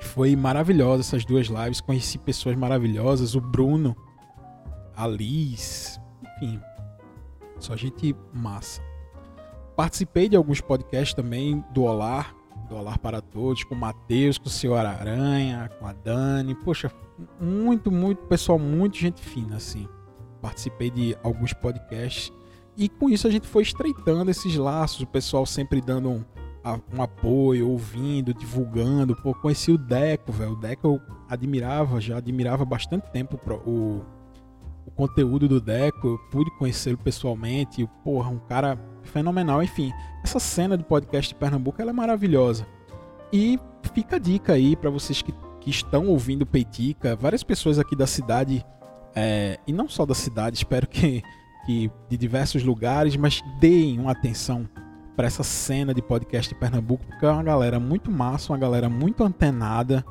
Foi 0.00 0.34
maravilhosa 0.34 1.00
essas 1.00 1.24
duas 1.24 1.46
lives, 1.46 1.80
conheci 1.80 2.18
pessoas 2.18 2.56
maravilhosas, 2.56 3.34
o 3.34 3.40
Bruno, 3.40 3.96
a 4.94 5.06
Liz, 5.06 6.00
enfim, 6.22 6.60
só 7.58 7.76
gente 7.76 8.14
massa. 8.32 8.82
Participei 9.74 10.28
de 10.28 10.36
alguns 10.36 10.60
podcasts 10.60 11.14
também 11.14 11.64
do 11.72 11.82
Olar, 11.82 12.34
do 12.68 12.76
Olar 12.76 12.98
para 12.98 13.20
Todos, 13.20 13.62
com 13.64 13.74
o 13.74 13.78
Matheus, 13.78 14.38
com 14.38 14.46
o 14.46 14.50
Senhor 14.50 14.84
Aranha, 14.84 15.70
com 15.78 15.86
a 15.86 15.92
Dani. 15.92 16.54
Poxa, 16.54 16.90
muito, 17.40 17.90
muito, 17.90 18.24
pessoal, 18.26 18.58
muito 18.58 18.96
gente 18.96 19.20
fina, 19.20 19.56
assim. 19.56 19.88
Participei 20.40 20.90
de 20.90 21.16
alguns 21.22 21.52
podcasts 21.52 22.32
e 22.76 22.88
com 22.88 23.08
isso 23.08 23.26
a 23.26 23.30
gente 23.30 23.46
foi 23.46 23.62
estreitando 23.62 24.30
esses 24.30 24.54
laços, 24.56 25.00
o 25.00 25.06
pessoal 25.06 25.46
sempre 25.46 25.80
dando 25.80 26.10
um, 26.10 26.24
um 26.94 27.02
apoio, 27.02 27.70
ouvindo, 27.70 28.34
divulgando. 28.34 29.16
Pô, 29.16 29.34
conheci 29.34 29.72
o 29.72 29.78
Deco, 29.78 30.30
velho. 30.30 30.52
O 30.52 30.56
Deco 30.56 30.86
eu 30.86 31.00
admirava, 31.28 32.00
já 32.00 32.18
admirava 32.18 32.66
bastante 32.66 33.10
tempo 33.10 33.40
o, 33.66 34.02
o 34.86 34.90
conteúdo 34.90 35.48
do 35.48 35.58
Deco. 35.58 36.06
Eu 36.06 36.18
pude 36.30 36.50
conhecê-lo 36.58 36.98
pessoalmente. 36.98 37.82
E, 37.82 37.86
porra, 38.04 38.28
um 38.28 38.38
cara 38.38 38.78
fenomenal. 39.04 39.62
Enfim, 39.62 39.90
essa 40.22 40.38
cena 40.38 40.76
de 40.76 40.84
podcast 40.84 41.32
de 41.32 41.38
Pernambuco 41.40 41.80
ela 41.80 41.92
é 41.92 41.94
maravilhosa. 41.94 42.66
E 43.32 43.58
fica 43.94 44.16
a 44.16 44.18
dica 44.18 44.52
aí 44.52 44.76
para 44.76 44.90
vocês 44.90 45.22
que, 45.22 45.32
que 45.60 45.70
estão 45.70 46.08
ouvindo 46.08 46.44
Peitica. 46.44 47.16
Várias 47.16 47.42
pessoas 47.42 47.78
aqui 47.78 47.96
da 47.96 48.06
cidade, 48.06 48.62
é, 49.16 49.58
e 49.66 49.72
não 49.72 49.88
só 49.88 50.06
da 50.06 50.14
cidade, 50.14 50.56
espero 50.56 50.86
que 50.86 51.22
que 51.66 51.90
de 52.08 52.16
diversos 52.16 52.62
lugares, 52.62 53.16
mas 53.16 53.42
deem 53.58 53.98
uma 53.98 54.12
atenção 54.12 54.68
para 55.16 55.26
essa 55.26 55.42
cena 55.42 55.92
de 55.92 56.00
podcast 56.00 56.54
de 56.54 56.58
Pernambuco, 56.58 57.04
porque 57.04 57.26
é 57.26 57.30
uma 57.30 57.42
galera 57.42 57.80
muito 57.80 58.10
massa, 58.10 58.52
uma 58.52 58.58
galera 58.58 58.88
muito 58.88 59.24
antenada, 59.24 60.04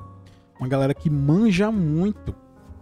uma 0.59 0.67
galera 0.67 0.93
que 0.93 1.09
manja 1.09 1.71
muito 1.71 2.35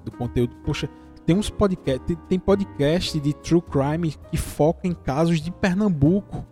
do 0.03 0.11
conteúdo. 0.11 0.55
Poxa, 0.65 0.89
tem 1.25 1.35
uns 1.37 1.49
podcast, 1.49 2.15
tem 2.27 2.39
podcast 2.39 3.19
de 3.19 3.33
true 3.33 3.61
crime 3.61 4.15
que 4.31 4.37
foca 4.37 4.87
em 4.87 4.93
casos 4.93 5.39
de 5.39 5.51
Pernambuco. 5.51 6.45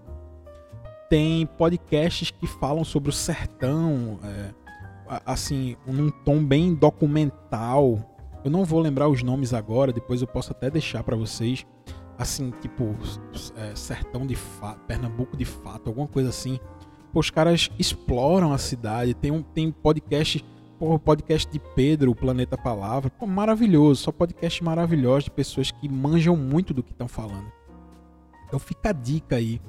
Tem 1.09 1.45
podcasts 1.57 2.31
que 2.31 2.45
falam 2.45 2.83
sobre 2.83 3.09
o 3.09 3.13
sertão, 3.13 4.19
é, 4.23 4.53
assim, 5.25 5.75
num 5.87 6.09
tom 6.09 6.43
bem 6.43 6.73
documental. 6.73 8.10
Eu 8.43 8.49
não 8.49 8.65
vou 8.65 8.79
lembrar 8.79 9.07
os 9.07 9.21
nomes 9.21 9.53
agora, 9.53 9.93
depois 9.93 10.21
eu 10.21 10.27
posso 10.27 10.51
até 10.51 10.69
deixar 10.69 11.03
para 11.03 11.15
vocês 11.15 11.65
assim, 12.17 12.51
tipo, 12.61 12.95
é, 13.55 13.75
sertão 13.75 14.25
de 14.27 14.35
fato, 14.35 14.79
Pernambuco 14.85 15.35
de 15.35 15.45
fato, 15.45 15.87
alguma 15.87 16.07
coisa 16.07 16.29
assim. 16.29 16.59
Pô, 17.11 17.19
os 17.19 17.29
caras 17.29 17.69
exploram 17.79 18.53
a 18.53 18.57
cidade. 18.57 19.13
Tem 19.13 19.31
um 19.31 19.41
tem 19.41 19.71
podcast, 19.71 20.45
pô, 20.79 20.97
podcast 20.99 21.51
de 21.51 21.59
Pedro, 21.75 22.11
o 22.11 22.15
Planeta 22.15 22.57
Palavra. 22.57 23.09
Pô, 23.09 23.25
maravilhoso, 23.25 24.03
só 24.03 24.11
podcast 24.11 24.63
maravilhoso 24.63 25.25
de 25.25 25.31
pessoas 25.31 25.71
que 25.71 25.89
manjam 25.89 26.35
muito 26.35 26.73
do 26.73 26.83
que 26.83 26.91
estão 26.91 27.07
falando. 27.07 27.51
Então 28.47 28.59
fica 28.59 28.89
a 28.89 28.93
dica 28.93 29.37
aí. 29.37 29.59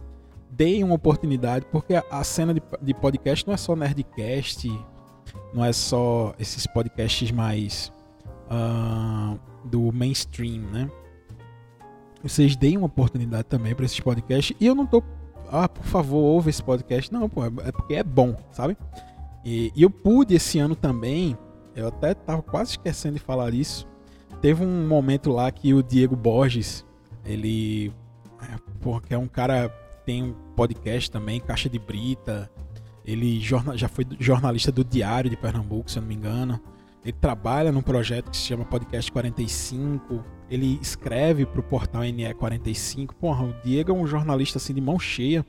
Deem 0.50 0.84
uma 0.84 0.94
oportunidade, 0.94 1.64
porque 1.72 1.94
a, 1.94 2.24
cena 2.24 2.52
de, 2.52 2.62
de 2.82 2.92
podcast 2.92 3.46
não 3.46 3.54
é 3.54 3.56
só 3.56 3.74
Nerdcast, 3.74 4.68
não 5.54 5.64
é 5.64 5.72
só 5.72 6.34
esses 6.38 6.66
podcasts 6.66 7.30
mais 7.30 7.90
uh, 8.50 9.38
do 9.64 9.92
mainstream, 9.92 10.62
né? 10.62 10.90
vocês 12.22 12.54
deem 12.54 12.76
uma 12.76 12.86
oportunidade 12.86 13.44
também 13.44 13.74
para 13.74 13.84
esses 13.84 13.98
podcasts. 13.98 14.56
E 14.60 14.66
eu 14.66 14.74
não 14.74 14.86
tô, 14.86 15.02
ah, 15.50 15.68
por 15.68 15.84
favor, 15.84 16.18
ouve 16.18 16.50
esse 16.50 16.62
podcast. 16.62 17.12
Não, 17.12 17.28
pô, 17.28 17.44
é 17.44 17.72
porque 17.72 17.94
é 17.94 18.04
bom, 18.04 18.36
sabe? 18.52 18.76
E, 19.44 19.72
e 19.74 19.82
eu 19.82 19.90
pude 19.90 20.34
esse 20.34 20.58
ano 20.58 20.76
também, 20.76 21.36
eu 21.74 21.88
até 21.88 22.14
tava 22.14 22.42
quase 22.42 22.72
esquecendo 22.72 23.14
de 23.14 23.20
falar 23.20 23.52
isso. 23.52 23.86
Teve 24.40 24.64
um 24.64 24.86
momento 24.86 25.30
lá 25.30 25.50
que 25.50 25.74
o 25.74 25.82
Diego 25.82 26.14
Borges, 26.14 26.84
ele, 27.24 27.92
é, 28.40 28.56
porra, 28.80 29.00
que 29.00 29.14
é 29.14 29.18
um 29.18 29.28
cara 29.28 29.68
tem 30.04 30.22
um 30.22 30.34
podcast 30.56 31.10
também, 31.10 31.40
Caixa 31.40 31.68
de 31.68 31.78
Brita. 31.78 32.50
Ele 33.04 33.40
já 33.40 33.88
foi 33.88 34.06
jornalista 34.20 34.70
do 34.70 34.84
Diário 34.84 35.28
de 35.28 35.36
Pernambuco, 35.36 35.90
se 35.90 35.98
eu 35.98 36.02
não 36.02 36.08
me 36.08 36.14
engano. 36.14 36.60
Ele 37.04 37.12
trabalha 37.12 37.72
num 37.72 37.82
projeto 37.82 38.30
que 38.30 38.36
se 38.36 38.44
chama 38.44 38.64
Podcast 38.64 39.10
45 39.10 40.24
ele 40.52 40.78
escreve 40.82 41.46
para 41.46 41.60
o 41.60 41.62
portal 41.62 42.02
NE45. 42.02 43.14
Porra, 43.18 43.44
o 43.44 43.54
Diego 43.64 43.90
é 43.90 43.94
um 43.94 44.06
jornalista 44.06 44.58
assim 44.58 44.74
de 44.74 44.82
mão 44.82 44.98
cheia. 44.98 45.46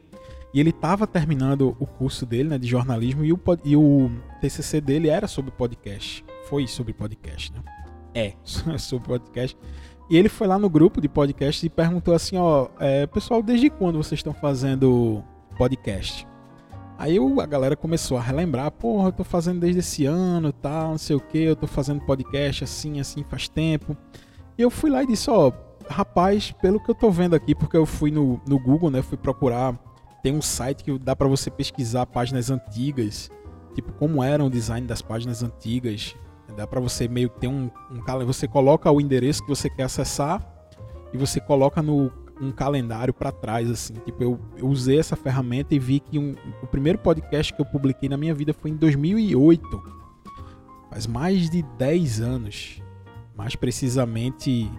E 0.53 0.61
ele 0.61 0.69
estava 0.69 1.05
terminando 1.05 1.75
o 1.77 1.85
curso 1.85 2.25
dele, 2.25 2.47
né, 2.47 2.57
de 2.57 2.67
jornalismo, 2.67 3.25
e 3.25 3.33
o, 3.33 3.39
e 3.65 3.75
o 3.75 4.09
TCC 4.39 4.79
dele 4.79 5.09
era 5.09 5.27
sobre 5.27 5.51
podcast. 5.51 6.23
Foi 6.47 6.67
sobre 6.67 6.93
podcast, 6.93 7.51
né? 7.51 7.59
É, 8.13 8.33
sobre 8.79 9.07
podcast. 9.09 9.57
E 10.09 10.15
ele 10.15 10.29
foi 10.29 10.47
lá 10.47 10.57
no 10.57 10.69
grupo 10.69 11.01
de 11.01 11.09
podcast 11.09 11.65
e 11.65 11.69
perguntou 11.69 12.13
assim, 12.13 12.37
ó, 12.37 12.69
é, 12.79 13.05
pessoal, 13.05 13.43
desde 13.43 13.69
quando 13.69 13.97
vocês 13.97 14.19
estão 14.19 14.33
fazendo 14.33 15.21
podcast? 15.57 16.25
Aí 17.03 17.17
a 17.19 17.45
galera 17.45 17.75
começou 17.75 18.17
a 18.17 18.21
relembrar, 18.21 18.71
porra, 18.71 19.09
eu 19.09 19.11
tô 19.11 19.25
fazendo 19.25 19.59
desde 19.59 19.81
esse 19.81 20.05
ano, 20.05 20.53
tal, 20.53 20.91
não 20.91 20.97
sei 20.97 21.13
o 21.13 21.19
que, 21.19 21.37
eu 21.37 21.53
tô 21.53 21.67
fazendo 21.67 21.99
podcast 22.05 22.63
assim, 22.63 22.97
assim, 22.97 23.25
faz 23.25 23.49
tempo. 23.49 23.97
E 24.57 24.61
eu 24.61 24.69
fui 24.69 24.89
lá 24.89 25.03
e 25.03 25.07
disse, 25.07 25.29
ó, 25.29 25.51
rapaz, 25.89 26.53
pelo 26.61 26.79
que 26.79 26.89
eu 26.89 26.95
tô 26.95 27.11
vendo 27.11 27.35
aqui, 27.35 27.53
porque 27.53 27.75
eu 27.75 27.85
fui 27.85 28.09
no, 28.09 28.39
no 28.47 28.57
Google, 28.57 28.89
né, 28.89 29.01
fui 29.01 29.17
procurar, 29.17 29.77
tem 30.23 30.33
um 30.33 30.41
site 30.41 30.81
que 30.81 30.97
dá 30.97 31.13
para 31.13 31.27
você 31.27 31.51
pesquisar 31.51 32.05
páginas 32.05 32.49
antigas, 32.49 33.29
tipo 33.75 33.91
como 33.91 34.23
era 34.23 34.41
o 34.41 34.49
design 34.49 34.87
das 34.87 35.01
páginas 35.01 35.43
antigas. 35.43 36.15
Dá 36.55 36.65
para 36.65 36.79
você 36.79 37.09
meio 37.09 37.29
que 37.29 37.37
ter 37.41 37.47
um, 37.49 37.69
um 37.91 38.25
você 38.25 38.47
coloca 38.47 38.89
o 38.89 39.01
endereço 39.01 39.43
que 39.43 39.49
você 39.49 39.69
quer 39.69 39.83
acessar 39.83 40.41
e 41.11 41.17
você 41.17 41.41
coloca 41.41 41.81
no 41.81 42.09
um 42.41 42.51
calendário 42.51 43.13
para 43.13 43.31
trás 43.31 43.69
assim. 43.69 43.93
Tipo, 43.93 44.23
eu, 44.23 44.39
eu, 44.57 44.67
usei 44.67 44.99
essa 44.99 45.15
ferramenta 45.15 45.73
e 45.75 45.79
vi 45.79 45.99
que 45.99 46.17
um, 46.17 46.35
o 46.61 46.67
primeiro 46.67 46.97
podcast 46.99 47.53
que 47.53 47.61
eu 47.61 47.65
publiquei 47.65 48.09
na 48.09 48.17
minha 48.17 48.33
vida 48.33 48.53
foi 48.53 48.71
em 48.71 48.75
2008. 48.75 49.93
Faz 50.89 51.07
mais 51.07 51.49
de 51.49 51.63
10 51.77 52.21
anos 52.21 52.83
mais 53.35 53.55
precisamente 53.55 54.71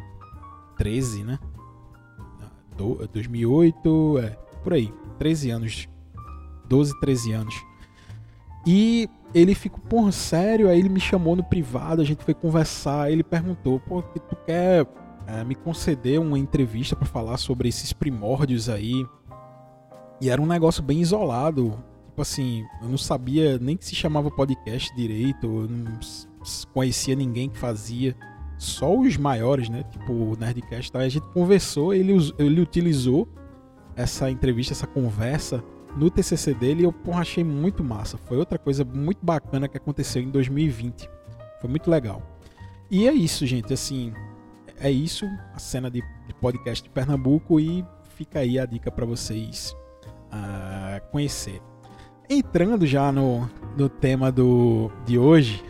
13, 0.77 1.25
né? 1.25 1.39
2008, 3.13 4.19
é, 4.19 4.31
por 4.63 4.73
aí, 4.73 4.93
13 5.19 5.51
anos, 5.51 5.89
12, 6.69 6.99
13 7.01 7.33
anos. 7.33 7.55
E 8.67 9.09
ele 9.33 9.55
ficou, 9.55 9.81
porra, 9.81 10.11
sério? 10.11 10.69
Aí 10.69 10.79
ele 10.79 10.89
me 10.89 10.99
chamou 10.99 11.37
no 11.37 11.45
privado, 11.45 12.03
a 12.03 12.05
gente 12.05 12.25
foi 12.25 12.35
conversar, 12.35 13.13
ele 13.13 13.23
perguntou, 13.23 13.79
pô, 13.81 14.03
tu 14.03 14.37
quer 14.45 14.87
é, 15.27 15.45
me 15.45 15.55
conceder 15.55 16.21
uma 16.21 16.39
entrevista 16.39 16.95
para 16.95 17.07
falar 17.07 17.37
sobre 17.37 17.69
esses 17.69 17.93
primórdios 17.93 18.69
aí? 18.69 19.07
E 20.21 20.31
era 20.31 20.41
um 20.41 20.47
negócio 20.47 20.83
bem 20.83 21.01
isolado, 21.01 21.79
tipo 22.07 22.23
assim, 22.23 22.65
eu 22.81 22.89
não 22.89 22.99
sabia 22.99 23.59
nem 23.59 23.77
que 23.77 23.85
se 23.85 23.95
chamava 23.95 24.31
podcast 24.31 24.95
direito, 24.95 25.47
eu 25.47 25.69
não 25.69 25.99
conhecia 26.73 27.15
ninguém 27.15 27.49
que 27.49 27.59
fazia 27.59 28.17
só 28.57 28.97
os 28.97 29.17
maiores, 29.17 29.69
né? 29.69 29.83
Tipo 29.85 30.13
o 30.13 30.37
Nerdcast, 30.37 30.93
tá? 30.93 31.01
a 31.01 31.09
gente 31.09 31.27
conversou, 31.29 31.93
ele, 31.93 32.15
ele 32.39 32.61
utilizou 32.61 33.29
essa 33.97 34.31
entrevista, 34.31 34.73
essa 34.73 34.87
conversa 34.87 35.63
no 35.97 36.11
TCC 36.11 36.55
dele 36.55 36.83
e 36.83 36.85
eu 36.85 36.93
porra, 36.93 37.21
achei 37.21 37.45
muito 37.45 37.85
massa. 37.85 38.17
Foi 38.17 38.37
outra 38.37 38.59
coisa 38.59 38.85
muito 38.85 39.25
bacana 39.25 39.69
que 39.69 39.77
aconteceu 39.77 40.23
em 40.23 40.31
2020. 40.31 41.09
Foi 41.61 41.71
muito 41.71 41.91
legal. 41.91 42.23
E 42.91 43.09
é 43.09 43.13
isso, 43.13 43.47
gente. 43.47 43.73
Assim, 43.73 44.13
é 44.85 44.91
isso. 44.91 45.27
A 45.55 45.59
cena 45.59 45.91
de, 45.91 46.03
de 46.27 46.35
podcast 46.35 46.85
de 46.85 46.91
Pernambuco 46.91 47.59
e 47.59 47.85
fica 48.17 48.41
aí 48.41 48.59
a 48.59 48.67
dica 48.67 48.91
para 48.91 49.07
vocês 49.07 49.75
uh, 50.07 51.11
conhecer. 51.11 51.61
Entrando 52.29 52.87
já 52.87 53.11
no, 53.11 53.49
no 53.77 53.89
tema 53.89 54.31
do, 54.31 54.91
de 55.07 55.19
hoje, 55.19 55.65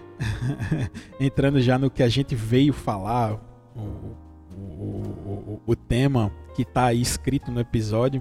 entrando 1.19 1.61
já 1.61 1.79
no 1.79 1.91
que 1.91 2.03
a 2.03 2.09
gente 2.09 2.35
veio 2.35 2.73
falar, 2.73 3.41
o, 3.75 3.81
o, 3.81 5.57
o, 5.57 5.63
o 5.65 5.77
tema 5.77 6.33
que 6.55 6.63
está 6.63 6.87
aí 6.87 7.01
escrito 7.01 7.53
no 7.53 7.61
episódio. 7.61 8.21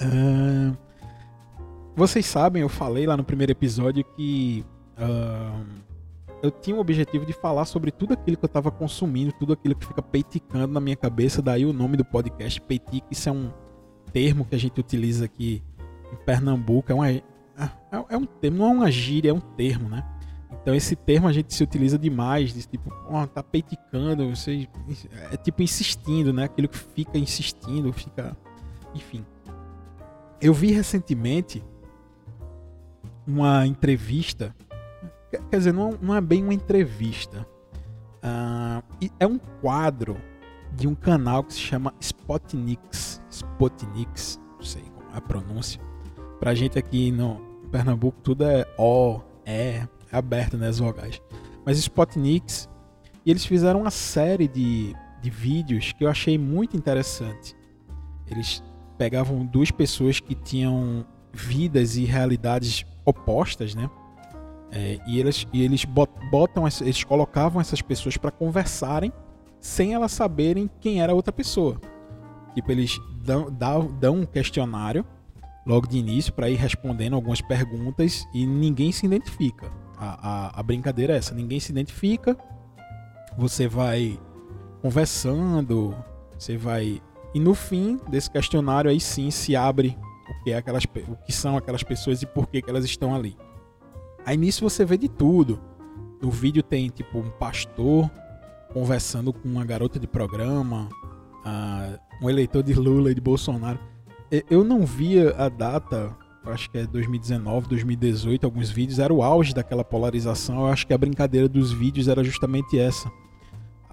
Uh, 0.00 0.76
vocês 1.94 2.24
sabem, 2.24 2.62
eu 2.62 2.68
falei 2.68 3.06
lá 3.06 3.16
no 3.16 3.24
primeiro 3.24 3.52
episódio 3.52 4.04
que 4.16 4.64
uh, 4.98 5.64
eu 6.42 6.50
tinha 6.50 6.76
o 6.76 6.80
objetivo 6.80 7.24
de 7.24 7.32
falar 7.32 7.64
sobre 7.64 7.90
tudo 7.90 8.12
aquilo 8.12 8.36
que 8.36 8.44
eu 8.44 8.48
estava 8.48 8.70
consumindo, 8.70 9.32
tudo 9.32 9.52
aquilo 9.52 9.74
que 9.74 9.86
fica 9.86 10.02
peiticando 10.02 10.72
na 10.72 10.80
minha 10.80 10.96
cabeça. 10.96 11.40
Daí 11.40 11.64
o 11.64 11.72
nome 11.72 11.96
do 11.96 12.04
podcast, 12.04 12.60
peitica, 12.60 13.06
isso 13.10 13.28
é 13.28 13.32
um 13.32 13.50
termo 14.12 14.44
que 14.44 14.54
a 14.54 14.58
gente 14.58 14.78
utiliza 14.78 15.24
aqui 15.24 15.62
em 16.12 16.16
Pernambuco. 16.24 16.92
É, 16.92 16.94
uma, 16.94 17.10
é, 17.10 17.22
é 18.10 18.16
um 18.16 18.26
termo, 18.26 18.58
não 18.58 18.66
é 18.66 18.70
uma 18.70 18.90
gíria, 18.90 19.30
é 19.30 19.34
um 19.34 19.40
termo, 19.40 19.88
né? 19.88 20.04
Então 20.62 20.74
esse 20.74 20.96
termo 20.96 21.28
a 21.28 21.32
gente 21.32 21.54
se 21.54 21.62
utiliza 21.62 21.98
demais, 21.98 22.52
de 22.52 22.66
tipo, 22.66 22.92
oh, 23.08 23.26
tá 23.26 23.42
peiticando, 23.42 24.28
você 24.34 24.68
é 25.30 25.36
tipo 25.36 25.62
insistindo, 25.62 26.32
né? 26.32 26.44
Aquilo 26.44 26.68
que 26.68 26.78
fica 26.78 27.16
insistindo, 27.18 27.92
fica 27.92 28.36
enfim. 28.94 29.24
Eu 30.40 30.52
vi 30.52 30.72
recentemente 30.72 31.64
uma 33.26 33.66
entrevista, 33.66 34.54
quer 35.30 35.56
dizer, 35.58 35.72
não, 35.72 35.98
não 36.00 36.14
é 36.14 36.20
bem 36.20 36.42
uma 36.42 36.54
entrevista, 36.54 37.46
uh, 38.22 39.08
é 39.18 39.26
um 39.26 39.38
quadro 39.38 40.16
de 40.72 40.86
um 40.86 40.94
canal 40.94 41.44
que 41.44 41.54
se 41.54 41.60
chama 41.60 41.94
Spotnix, 42.00 43.22
Spotnix, 43.30 44.40
não 44.56 44.62
sei 44.62 44.82
como 44.82 45.10
é 45.14 45.16
a 45.16 45.20
pronúncia. 45.20 45.80
Pra 46.38 46.54
gente 46.54 46.78
aqui 46.78 47.10
no 47.10 47.40
Pernambuco 47.70 48.18
tudo 48.22 48.44
é 48.44 48.66
O, 48.78 49.20
E, 49.44 49.50
é 49.50 49.88
aberto, 50.12 50.56
né, 50.56 50.68
as 50.68 50.78
vogais. 50.78 51.20
Mas 51.64 51.78
Spotnix, 51.78 52.68
e 53.24 53.30
eles 53.30 53.44
fizeram 53.44 53.82
uma 53.82 53.90
série 53.90 54.46
de, 54.46 54.94
de 55.20 55.30
vídeos 55.30 55.92
que 55.92 56.04
eu 56.04 56.08
achei 56.08 56.38
muito 56.38 56.76
interessante. 56.76 57.56
Eles 58.28 58.62
pegavam 58.98 59.44
duas 59.44 59.70
pessoas 59.70 60.20
que 60.20 60.34
tinham 60.34 61.06
vidas 61.32 61.96
e 61.96 62.04
realidades 62.04 62.84
opostas, 63.04 63.74
né? 63.74 63.90
É, 64.70 64.98
e 65.06 65.20
eles, 65.20 65.46
e 65.52 65.62
eles 65.62 65.84
botam, 65.84 66.64
eles 66.80 67.04
colocavam 67.04 67.60
essas 67.60 67.80
pessoas 67.80 68.16
para 68.16 68.30
conversarem 68.30 69.12
sem 69.60 69.94
elas 69.94 70.12
saberem 70.12 70.70
quem 70.80 71.00
era 71.00 71.12
a 71.12 71.14
outra 71.14 71.32
pessoa. 71.32 71.80
Tipo, 72.54 72.72
eles 72.72 72.98
dão, 73.24 73.50
dão, 73.50 73.86
dão 74.00 74.16
um 74.16 74.26
questionário 74.26 75.04
logo 75.66 75.86
de 75.86 75.98
início 75.98 76.32
para 76.32 76.48
ir 76.48 76.54
respondendo 76.54 77.14
algumas 77.14 77.40
perguntas 77.40 78.26
e 78.32 78.46
ninguém 78.46 78.92
se 78.92 79.04
identifica. 79.04 79.70
A, 79.98 80.28
a, 80.56 80.60
a 80.60 80.62
brincadeira 80.62 81.14
é 81.14 81.16
essa: 81.16 81.34
ninguém 81.34 81.58
se 81.58 81.72
identifica, 81.72 82.36
você 83.36 83.66
vai 83.66 84.18
conversando, 84.80 85.94
você 86.38 86.56
vai. 86.56 87.02
E 87.34 87.40
no 87.40 87.54
fim 87.54 87.98
desse 88.08 88.30
questionário 88.30 88.90
aí 88.90 89.00
sim 89.00 89.30
se 89.30 89.54
abre 89.56 89.98
o 90.28 90.44
que, 90.44 90.52
é 90.52 90.56
aquelas, 90.56 90.84
o 90.84 91.16
que 91.16 91.32
são 91.32 91.56
aquelas 91.56 91.82
pessoas 91.82 92.22
e 92.22 92.26
por 92.26 92.46
que, 92.46 92.62
que 92.62 92.70
elas 92.70 92.84
estão 92.84 93.14
ali. 93.14 93.36
Aí 94.26 94.36
nisso 94.36 94.68
você 94.68 94.84
vê 94.84 94.98
de 94.98 95.08
tudo. 95.08 95.60
No 96.20 96.32
vídeo 96.32 96.60
tem 96.60 96.88
tipo 96.88 97.18
um 97.18 97.30
pastor 97.30 98.10
conversando 98.72 99.32
com 99.32 99.48
uma 99.48 99.64
garota 99.64 100.00
de 100.00 100.06
programa, 100.08 100.88
uh, 101.44 101.98
um 102.20 102.28
eleitor 102.28 102.60
de 102.64 102.74
Lula 102.74 103.12
e 103.12 103.14
de 103.14 103.20
Bolsonaro. 103.20 103.78
Eu 104.50 104.64
não 104.64 104.84
via 104.84 105.32
a 105.38 105.48
data, 105.48 106.12
acho 106.46 106.68
que 106.68 106.78
é 106.78 106.86
2019, 106.86 107.68
2018, 107.68 108.44
alguns 108.44 108.68
vídeos, 108.68 108.98
era 108.98 109.14
o 109.14 109.22
auge 109.22 109.54
daquela 109.54 109.84
polarização. 109.84 110.62
Eu 110.62 110.66
acho 110.66 110.84
que 110.84 110.92
a 110.92 110.98
brincadeira 110.98 111.48
dos 111.48 111.72
vídeos 111.72 112.08
era 112.08 112.24
justamente 112.24 112.76
essa. 112.76 113.08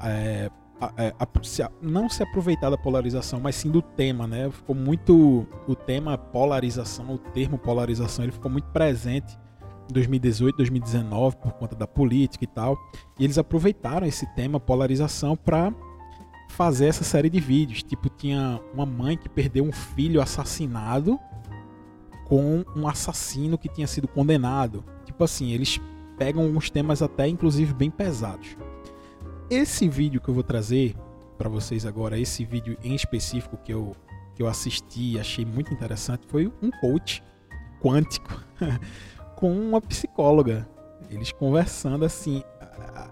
É, 0.04 0.50
a, 0.82 0.92
a, 1.20 1.44
se, 1.44 1.64
não 1.80 2.10
se 2.10 2.24
aproveitar 2.24 2.72
da 2.72 2.78
polarização, 2.78 3.40
mas 3.40 3.56
sim 3.56 3.70
do 3.70 3.84
tema, 3.84 4.26
né? 4.26 4.50
Ficou 4.50 4.76
muito 4.76 5.46
o 5.68 5.76
tema 5.76 6.18
polarização, 6.18 7.14
o 7.14 7.20
termo 7.20 7.60
polarização, 7.60 8.26
ele 8.26 8.32
ficou 8.32 8.50
muito 8.50 8.68
presente 8.70 9.38
2018, 9.92 10.58
2019 10.58 11.38
por 11.38 11.54
conta 11.54 11.76
da 11.76 11.88
política 11.88 12.44
e 12.44 12.48
tal. 12.48 12.78
E 13.20 13.24
eles 13.24 13.38
aproveitaram 13.38 14.08
esse 14.08 14.26
tema 14.36 14.60
polarização 14.60 15.36
para 15.36 15.74
fazer 16.50 16.86
essa 16.86 17.04
série 17.04 17.30
de 17.30 17.40
vídeos. 17.40 17.84
Tipo, 17.84 18.10
tinha 18.10 18.62
uma 18.74 18.86
mãe 18.86 19.18
que 19.18 19.28
perdeu 19.28 19.64
um 19.64 19.72
filho 19.72 20.22
assassinado 20.22 21.20
com 22.26 22.64
um 22.76 22.88
assassino 22.88 23.58
que 23.58 23.68
tinha 23.68 23.88
sido 23.88 24.08
condenado. 24.08 24.84
Tipo 25.06 25.24
assim, 25.24 25.52
eles 25.52 25.80
pegam 26.18 26.46
uns 26.46 26.70
temas 26.70 27.02
até 27.02 27.28
inclusive 27.28 27.74
bem 27.74 27.92
pesados. 27.92 28.56
Esse 29.50 29.88
vídeo 29.90 30.22
que 30.22 30.30
eu 30.30 30.34
vou 30.34 30.44
trazer 30.44 30.96
para 31.38 31.50
vocês 31.50 31.86
agora, 31.86 32.18
esse 32.18 32.46
vídeo 32.46 32.78
em 32.84 32.96
específico 32.96 33.58
que 33.58 33.74
eu, 33.74 33.96
que 34.36 34.42
eu 34.42 34.48
assisti 34.48 35.14
e 35.14 35.20
achei 35.20 35.46
muito 35.46 35.74
interessante, 35.74 36.26
foi 36.28 36.52
um 36.62 36.72
coach 36.80 37.22
quântico 37.82 38.42
com 39.44 39.52
uma 39.52 39.82
psicóloga. 39.82 40.66
Eles 41.10 41.34
conversando 41.34 42.06
assim. 42.06 42.42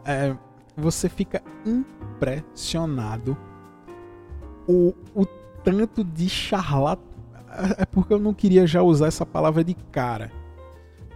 É, 0.06 0.34
você 0.78 1.10
fica 1.10 1.44
impressionado 1.66 3.36
o, 4.66 4.94
o 5.14 5.26
tanto 5.62 6.02
de 6.02 6.30
charlatão. 6.30 7.12
É 7.78 7.86
porque 7.86 8.14
eu 8.14 8.20
não 8.20 8.34
queria 8.34 8.66
já 8.66 8.82
usar 8.82 9.08
essa 9.08 9.26
palavra 9.26 9.62
de 9.62 9.74
cara 9.74 10.32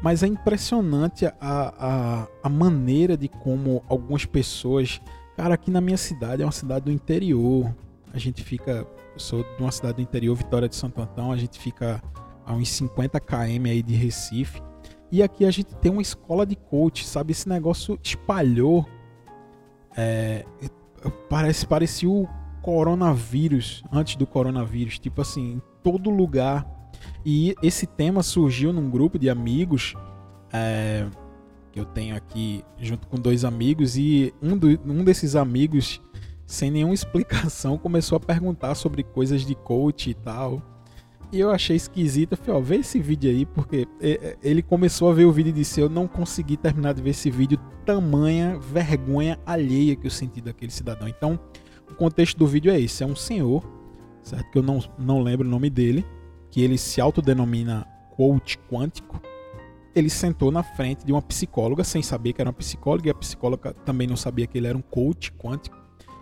mas 0.02 0.22
é 0.22 0.28
impressionante 0.28 1.26
a, 1.26 1.34
a, 1.40 2.28
a 2.44 2.50
maneira 2.50 3.16
de 3.16 3.30
como 3.30 3.82
algumas 3.88 4.26
pessoas. 4.26 5.02
Cara, 5.38 5.54
aqui 5.54 5.72
na 5.72 5.80
minha 5.80 5.98
cidade 5.98 6.42
é 6.42 6.46
uma 6.46 6.52
cidade 6.52 6.86
do 6.86 6.92
interior. 6.92 7.74
A 8.14 8.18
gente 8.20 8.44
fica. 8.44 8.86
Eu 9.14 9.20
sou 9.20 9.44
de 9.44 9.64
uma 9.64 9.72
cidade 9.72 9.96
do 9.96 10.02
interior, 10.02 10.36
Vitória 10.36 10.68
de 10.68 10.76
Santo 10.76 11.02
Antão. 11.02 11.32
A 11.32 11.38
gente 11.38 11.58
fica 11.58 12.04
a 12.46 12.54
uns 12.54 12.68
50 12.70 13.18
km 13.22 13.66
aí 13.68 13.82
de 13.82 13.96
Recife. 13.96 14.62
E 15.12 15.22
aqui 15.22 15.46
a 15.46 15.52
gente 15.52 15.76
tem 15.76 15.92
uma 15.92 16.02
escola 16.02 16.46
de 16.46 16.56
coach, 16.56 17.06
sabe? 17.06 17.32
Esse 17.32 17.48
negócio 17.48 18.00
espalhou. 18.04 18.86
É, 19.96 20.46
parece 21.30 21.66
parecia 21.66 22.10
o 22.10 22.28
coronavírus 22.62 23.84
antes 23.92 24.16
do 24.16 24.26
coronavírus. 24.26 25.00
Tipo 25.00 25.22
assim, 25.22 25.54
em 25.54 25.62
todo 25.84 26.10
lugar 26.10 26.76
e 27.26 27.56
esse 27.62 27.86
tema 27.86 28.22
surgiu 28.22 28.72
num 28.72 28.90
grupo 28.90 29.18
de 29.18 29.30
amigos 29.30 29.96
é, 30.54 31.08
que 31.72 31.80
eu 31.80 31.86
tenho 31.86 32.16
aqui 32.16 32.64
junto 32.80 33.08
com 33.08 33.18
dois 33.18 33.44
amigos 33.44 33.98
e 33.98 34.34
um, 34.42 34.58
do, 34.58 34.68
um 34.86 35.04
desses 35.04 35.36
amigos, 35.36 36.02
sem 36.46 36.70
nenhuma 36.70 36.94
explicação, 36.96 37.78
começou 37.78 38.18
a 38.18 38.20
perguntar 38.20 38.76
sobre 38.76 39.04
coisas 39.04 39.46
de 39.46 39.56
coach 39.56 40.10
e 40.10 40.14
tal. 40.14 40.62
E 41.32 41.40
eu 41.40 41.52
achei 41.52 41.76
esquisito. 41.76 42.34
Eu 42.34 42.38
falei, 42.38 42.62
ó, 42.62 42.64
vê 42.64 42.76
esse 42.78 43.00
vídeo 43.00 43.30
aí, 43.30 43.46
porque 43.46 43.88
ele 44.44 44.62
começou 44.62 45.10
a 45.10 45.14
ver 45.14 45.26
o 45.26 45.32
vídeo 45.32 45.50
e 45.50 45.54
disse: 45.54 45.80
Eu 45.80 45.90
não 45.90 46.08
consegui 46.08 46.58
terminar 46.58 46.94
de 46.94 47.02
ver 47.02 47.12
esse 47.12 47.30
vídeo, 47.30 47.60
tamanha 47.86 48.58
vergonha 48.60 49.40
alheia 49.46 49.96
que 49.96 50.08
eu 50.08 50.12
senti 50.12 50.42
daquele 50.42 50.72
cidadão. 50.72 51.08
Então, 51.08 51.40
o 51.90 51.96
contexto 51.96 52.38
do 52.38 52.48
vídeo 52.48 52.72
é 52.72 52.80
esse: 52.80 53.04
é 53.04 53.06
um 53.06 53.16
senhor, 53.16 53.64
certo? 54.24 54.50
Que 54.52 54.58
eu 54.58 54.64
não, 54.64 54.80
não 54.98 55.22
lembro 55.22 55.48
o 55.48 55.52
nome 55.52 55.70
dele, 55.70 56.06
que 56.50 56.62
ele 56.62 56.78
se 56.78 57.02
autodenomina 57.02 57.88
coach 58.16 58.58
quântico, 58.72 59.22
ele 59.94 60.10
sentou 60.10 60.52
na 60.52 60.64
frente 60.64 61.06
de 61.06 61.12
uma 61.12 61.22
psicóloga 61.22 61.84
sem 61.84 62.02
saber 62.02 62.34
que 62.34 62.42
era 62.42 62.50
uma 62.50 62.54
psicóloga 62.54 63.08
e 63.08 63.12
a 63.12 63.16
psicóloga 63.16 63.74
também 63.86 64.08
não 64.08 64.16
sabia 64.18 64.46
que 64.48 64.58
ele 64.58 64.68
era 64.68 64.78
um 64.78 64.82
coach 64.82 65.32
quântico. 65.34 65.78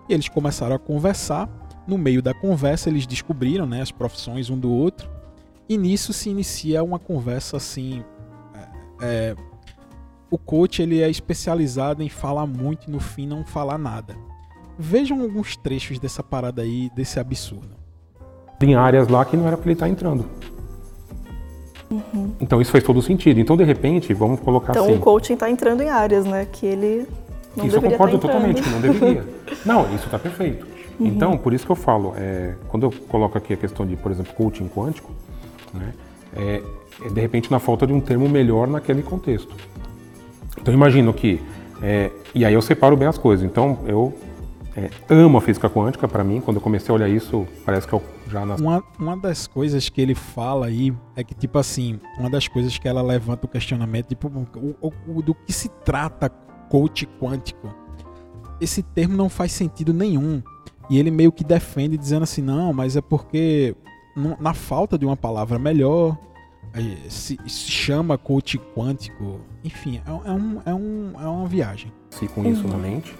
E 0.07 0.13
eles 0.13 0.27
começaram 0.27 0.75
a 0.75 0.79
conversar. 0.79 1.47
No 1.87 1.97
meio 1.97 2.21
da 2.21 2.33
conversa, 2.33 2.89
eles 2.89 3.05
descobriram 3.05 3.65
né, 3.65 3.81
as 3.81 3.91
profissões 3.91 4.49
um 4.49 4.57
do 4.57 4.71
outro. 4.71 5.09
E 5.67 5.77
nisso 5.77 6.13
se 6.13 6.29
inicia 6.29 6.83
uma 6.83 6.99
conversa 6.99 7.57
assim. 7.57 8.03
É, 8.53 8.67
é, 9.01 9.35
o 10.29 10.37
coach 10.37 10.81
ele 10.81 11.01
é 11.01 11.09
especializado 11.09 12.01
em 12.01 12.09
falar 12.09 12.45
muito 12.45 12.87
e 12.87 12.91
no 12.91 12.99
fim 12.99 13.27
não 13.27 13.45
falar 13.45 13.77
nada. 13.77 14.15
Vejam 14.77 15.21
alguns 15.21 15.55
trechos 15.55 15.99
dessa 15.99 16.23
parada 16.23 16.61
aí, 16.61 16.89
desse 16.95 17.19
absurdo 17.19 17.83
em 18.63 18.75
áreas 18.75 19.07
lá 19.07 19.23
que 19.25 19.35
não 19.35 19.47
era 19.47 19.57
para 19.57 19.65
ele 19.65 19.73
estar 19.73 19.85
tá 19.85 19.91
entrando. 19.91 20.25
Uhum. 21.89 22.31
Então 22.39 22.61
isso 22.61 22.71
faz 22.71 22.83
todo 22.83 23.01
sentido. 23.01 23.39
Então, 23.39 23.55
de 23.55 23.63
repente, 23.63 24.13
vamos 24.13 24.39
colocar 24.39 24.71
então, 24.71 24.83
assim. 24.85 24.93
Então 24.93 25.01
o 25.01 25.03
coaching 25.03 25.33
está 25.33 25.49
entrando 25.49 25.81
em 25.81 25.89
áreas, 25.89 26.25
né? 26.25 26.47
Que 26.51 26.65
ele 26.65 27.07
não 27.55 27.67
isso 27.67 27.77
eu 27.77 27.81
concordo 27.81 28.17
tá 28.17 28.27
totalmente, 28.27 28.61
que 28.61 28.69
não 28.69 28.81
deveria. 28.81 29.23
não, 29.65 29.93
isso 29.93 30.05
está 30.05 30.17
perfeito. 30.17 30.65
Uhum. 31.03 31.09
Então, 31.09 31.37
por 31.37 31.53
isso 31.53 31.65
que 31.65 31.71
eu 31.71 31.75
falo, 31.75 32.13
é, 32.15 32.55
quando 32.69 32.83
eu 32.83 32.91
coloco 33.09 33.37
aqui 33.37 33.53
a 33.53 33.57
questão 33.57 33.85
de, 33.85 33.95
por 33.95 34.11
exemplo, 34.11 34.33
coaching 34.33 34.67
quântico, 34.67 35.11
né, 35.73 35.93
é, 36.35 36.63
é 37.05 37.09
de 37.09 37.21
repente 37.21 37.51
na 37.51 37.59
falta 37.59 37.85
de 37.85 37.93
um 37.93 37.99
termo 37.99 38.29
melhor 38.29 38.67
naquele 38.67 39.03
contexto. 39.03 39.53
Então, 40.59 40.73
imagino 40.73 41.13
que, 41.13 41.41
é, 41.81 42.09
e 42.33 42.45
aí 42.45 42.53
eu 42.53 42.61
separo 42.61 42.95
bem 42.95 43.07
as 43.07 43.17
coisas. 43.17 43.45
Então, 43.45 43.79
eu 43.85 44.13
é, 44.75 44.89
amo 45.09 45.37
a 45.37 45.41
física 45.41 45.69
quântica 45.69 46.07
para 46.07 46.23
mim. 46.23 46.41
Quando 46.41 46.57
eu 46.57 46.61
comecei 46.61 46.91
a 46.91 46.95
olhar 46.95 47.09
isso, 47.09 47.45
parece 47.65 47.87
que 47.87 47.93
eu 47.93 48.01
já 48.29 48.45
nasci. 48.45 48.63
Uma, 48.63 48.83
uma 48.97 49.17
das 49.17 49.45
coisas 49.45 49.89
que 49.89 50.01
ele 50.01 50.15
fala 50.15 50.67
aí 50.67 50.93
é 51.15 51.23
que, 51.23 51.35
tipo 51.35 51.57
assim, 51.59 51.99
uma 52.17 52.29
das 52.29 52.47
coisas 52.47 52.77
que 52.77 52.87
ela 52.87 53.01
levanta 53.01 53.45
o 53.45 53.49
questionamento, 53.49 54.07
tipo, 54.07 54.27
o, 54.81 54.91
o, 55.07 55.21
do 55.21 55.35
que 55.35 55.51
se 55.53 55.69
trata 55.69 56.29
coach 56.69 57.07
quântico. 57.19 57.73
Esse 58.59 58.81
termo 58.81 59.15
não 59.15 59.29
faz 59.29 59.51
sentido 59.51 59.93
nenhum. 59.93 60.41
E 60.89 60.99
ele 60.99 61.11
meio 61.11 61.31
que 61.31 61.43
defende, 61.43 61.97
dizendo 61.97 62.23
assim: 62.23 62.41
não, 62.41 62.73
mas 62.73 62.95
é 62.95 63.01
porque 63.01 63.75
na 64.39 64.53
falta 64.53 64.97
de 64.97 65.05
uma 65.05 65.17
palavra 65.17 65.57
melhor, 65.57 66.17
se, 67.09 67.37
se 67.47 67.71
chama 67.71 68.17
coach 68.17 68.59
quântico. 68.75 69.39
Enfim, 69.63 70.01
é, 70.05 70.09
é, 70.09 70.31
um, 70.31 70.61
é, 70.65 70.73
um, 70.73 71.13
é 71.21 71.27
uma 71.27 71.47
viagem. 71.47 71.91
Se 72.09 72.27
com 72.27 72.45
isso 72.45 72.67
na 72.67 72.77
mente. 72.77 73.15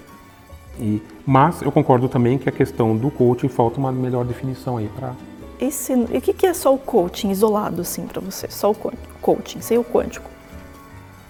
E, 0.80 1.02
mas 1.26 1.62
eu 1.62 1.72
concordo 1.72 2.10
também 2.10 2.38
que 2.38 2.50
a 2.50 2.52
questão 2.52 2.98
do 2.98 3.12
coaching 3.12 3.48
falta 3.48 3.80
uma 3.80 3.92
melhor 3.92 4.26
definição 4.26 4.78
aí 4.78 4.90
para. 4.96 5.14
Esse, 5.60 5.94
e 5.94 6.18
o 6.18 6.22
que 6.22 6.46
é 6.46 6.54
só 6.54 6.74
o 6.74 6.80
coaching 6.80 7.30
isolado 7.30 7.82
assim 7.82 8.08
para 8.08 8.20
você? 8.20 8.48
Só 8.50 8.72
o 8.72 8.76
coaching, 9.22 9.62
sem 9.62 9.78
o 9.78 9.84
quântico? 9.84 10.30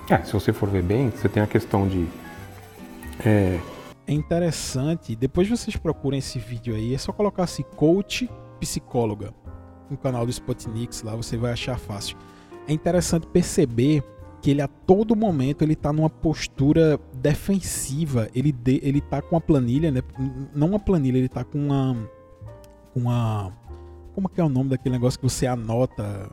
É, 0.09 0.17
se 0.23 0.33
você 0.33 0.51
for 0.51 0.69
ver 0.69 0.81
bem, 0.81 1.09
você 1.09 1.27
tem 1.27 1.43
a 1.43 1.47
questão 1.47 1.87
de. 1.87 2.07
É, 3.25 3.59
é 4.07 4.13
interessante. 4.13 5.15
Depois 5.15 5.49
vocês 5.49 5.75
procurem 5.75 6.19
esse 6.19 6.39
vídeo 6.39 6.75
aí. 6.75 6.93
É 6.93 6.97
só 6.97 7.11
colocar 7.11 7.43
assim: 7.43 7.63
coach 7.75 8.29
psicóloga. 8.59 9.33
no 9.89 9.97
canal 9.97 10.25
do 10.25 10.31
Spotnix, 10.31 11.03
lá 11.03 11.15
você 11.15 11.37
vai 11.37 11.51
achar 11.51 11.77
fácil. 11.77 12.17
É 12.67 12.73
interessante 12.73 13.27
perceber 13.27 14.03
que 14.41 14.51
ele 14.51 14.61
a 14.61 14.67
todo 14.67 15.15
momento 15.15 15.61
ele 15.61 15.75
tá 15.75 15.93
numa 15.93 16.09
postura 16.09 16.99
defensiva. 17.13 18.29
Ele, 18.35 18.51
de, 18.51 18.79
ele 18.83 19.01
tá 19.01 19.21
com 19.21 19.37
a 19.37 19.41
planilha, 19.41 19.91
né? 19.91 20.01
Não 20.53 20.69
uma 20.69 20.79
planilha, 20.79 21.17
ele 21.17 21.29
tá 21.29 21.43
com 21.43 21.57
uma. 21.57 22.09
uma. 22.95 23.53
Como 24.13 24.29
que 24.29 24.39
é 24.39 24.43
o 24.43 24.49
nome 24.49 24.69
daquele 24.69 24.93
negócio 24.93 25.19
que 25.19 25.27
você 25.27 25.47
anota? 25.47 26.29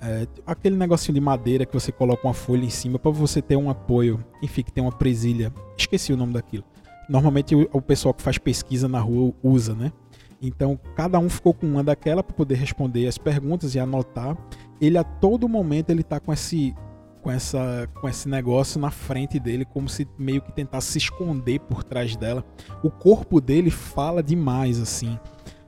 É, 0.00 0.28
aquele 0.46 0.76
negocinho 0.76 1.14
de 1.14 1.20
madeira 1.20 1.66
que 1.66 1.74
você 1.74 1.90
coloca 1.90 2.26
uma 2.26 2.34
folha 2.34 2.64
em 2.64 2.70
cima 2.70 2.98
para 2.98 3.10
você 3.10 3.42
ter 3.42 3.56
um 3.56 3.70
apoio. 3.70 4.24
Enfim, 4.42 4.62
que 4.62 4.72
tem 4.72 4.82
uma 4.82 4.92
presilha. 4.92 5.52
Esqueci 5.76 6.12
o 6.12 6.16
nome 6.16 6.32
daquilo. 6.32 6.64
Normalmente 7.08 7.54
o, 7.54 7.80
pessoal 7.80 8.12
que 8.12 8.22
faz 8.22 8.38
pesquisa 8.38 8.86
na 8.86 9.00
rua 9.00 9.32
usa, 9.42 9.74
né? 9.74 9.92
Então, 10.40 10.78
cada 10.94 11.18
um 11.18 11.28
ficou 11.28 11.52
com 11.52 11.66
uma 11.66 11.82
daquela 11.82 12.22
para 12.22 12.34
poder 12.34 12.56
responder 12.56 13.06
as 13.06 13.18
perguntas 13.18 13.74
e 13.74 13.78
anotar. 13.78 14.36
Ele 14.80 14.96
a 14.98 15.02
todo 15.02 15.48
momento 15.48 15.90
ele 15.90 16.02
tá 16.02 16.20
com 16.20 16.32
esse 16.32 16.74
com 17.20 17.30
essa 17.32 17.88
com 18.00 18.08
esse 18.08 18.28
negócio 18.28 18.80
na 18.80 18.90
frente 18.90 19.40
dele, 19.40 19.64
como 19.64 19.88
se 19.88 20.06
meio 20.16 20.40
que 20.40 20.52
tentasse 20.52 20.92
se 20.92 20.98
esconder 20.98 21.60
por 21.60 21.82
trás 21.82 22.14
dela. 22.14 22.44
O 22.82 22.90
corpo 22.90 23.40
dele 23.40 23.70
fala 23.70 24.22
demais 24.22 24.80
assim. 24.80 25.18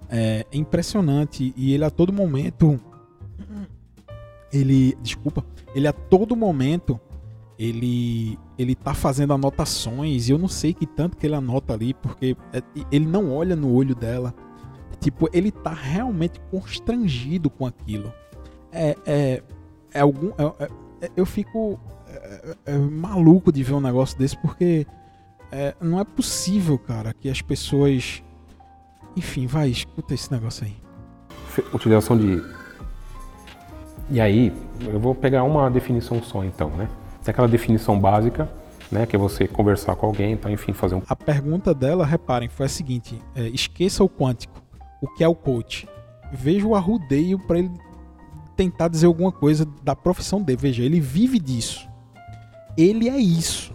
É, 0.08 0.46
é 0.52 0.56
impressionante 0.56 1.52
e 1.56 1.72
ele 1.72 1.84
a 1.84 1.90
todo 1.90 2.12
momento 2.12 2.78
ele, 4.52 4.96
desculpa, 5.02 5.44
ele 5.74 5.86
a 5.86 5.92
todo 5.92 6.34
momento 6.34 7.00
ele 7.58 8.38
ele 8.60 8.74
tá 8.74 8.92
fazendo 8.92 9.32
anotações 9.32 10.28
e 10.28 10.32
eu 10.32 10.38
não 10.38 10.46
sei 10.46 10.74
que 10.74 10.84
tanto 10.84 11.16
que 11.16 11.26
ele 11.26 11.34
anota 11.34 11.72
ali 11.72 11.94
porque 11.94 12.36
é, 12.52 12.62
ele 12.92 13.06
não 13.06 13.32
olha 13.32 13.56
no 13.56 13.72
olho 13.72 13.94
dela. 13.94 14.34
Tipo, 15.00 15.30
ele 15.32 15.50
tá 15.50 15.72
realmente 15.72 16.38
constrangido 16.50 17.48
com 17.48 17.64
aquilo. 17.64 18.12
É, 18.70 18.94
é, 19.06 19.42
é 19.94 20.00
algum. 20.00 20.28
É, 20.36 20.68
é, 21.00 21.10
eu 21.16 21.24
fico 21.24 21.80
é, 22.06 22.56
é, 22.66 22.76
maluco 22.78 23.50
de 23.50 23.62
ver 23.62 23.72
um 23.72 23.80
negócio 23.80 24.18
desse 24.18 24.36
porque 24.36 24.86
não 25.80 25.98
é 25.98 26.04
possível, 26.04 26.78
cara, 26.78 27.14
que 27.14 27.30
as 27.30 27.40
pessoas. 27.40 28.22
Enfim, 29.16 29.46
vai, 29.46 29.68
escuta 29.70 30.12
esse 30.12 30.30
negócio 30.30 30.66
aí. 30.66 30.76
Utilização 31.72 32.16
de. 32.16 32.42
E 34.10 34.20
aí, 34.20 34.52
eu 34.82 35.00
vou 35.00 35.14
pegar 35.14 35.44
uma 35.44 35.70
definição 35.70 36.22
só 36.22 36.44
então, 36.44 36.68
né? 36.70 36.88
Tem 37.22 37.32
aquela 37.32 37.48
definição 37.48 37.98
básica, 37.98 38.50
né? 38.90 39.06
Que 39.06 39.16
é 39.16 39.18
você 39.18 39.46
conversar 39.46 39.94
com 39.96 40.06
alguém, 40.06 40.32
então, 40.32 40.50
enfim, 40.50 40.72
fazer 40.72 40.94
um. 40.94 41.02
A 41.08 41.16
pergunta 41.16 41.74
dela, 41.74 42.04
reparem, 42.04 42.48
foi 42.48 42.66
a 42.66 42.68
seguinte: 42.68 43.20
esqueça 43.52 44.02
o 44.02 44.08
quântico 44.08 44.60
o 45.00 45.08
que 45.08 45.24
é 45.24 45.28
o 45.28 45.34
coach. 45.34 45.88
Veja 46.32 46.66
o 46.66 46.74
arrudeio 46.74 47.38
para 47.38 47.58
ele 47.58 47.70
tentar 48.54 48.88
dizer 48.88 49.06
alguma 49.06 49.32
coisa 49.32 49.66
da 49.82 49.96
profissão 49.96 50.42
dele. 50.42 50.58
Veja, 50.60 50.82
ele 50.82 51.00
vive 51.00 51.38
disso. 51.38 51.88
Ele 52.76 53.08
é 53.08 53.18
isso. 53.18 53.74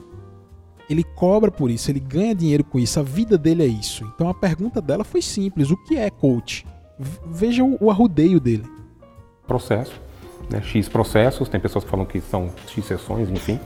Ele 0.88 1.03
cobra 1.03 1.49
por 1.49 1.71
isso, 1.71 1.89
ele 1.89 1.99
ganha 1.99 2.36
dinheiro 2.36 2.63
com 2.63 2.77
isso, 2.77 2.99
a 2.99 3.03
vida 3.03 3.39
dele 3.39 3.63
é 3.63 3.67
isso. 3.67 4.05
Então 4.13 4.29
a 4.29 4.34
pergunta 4.36 4.79
dela 4.79 5.03
foi 5.03 5.21
simples: 5.21 5.71
o 5.71 5.77
que 5.77 5.97
é 5.97 6.12
coach? 6.12 6.63
Veja 7.25 7.63
o 7.63 7.89
arrudeio 7.89 8.39
dele. 8.39 8.65
Processo, 9.47 9.99
né? 10.49 10.62
X 10.62 10.88
processos, 10.88 11.49
tem 11.49 11.60
pessoas 11.60 11.84
que 11.84 11.89
falam 11.89 12.05
que 12.05 12.21
são 12.21 12.49
X 12.67 12.86
sessões, 12.86 13.29
enfim. 13.29 13.60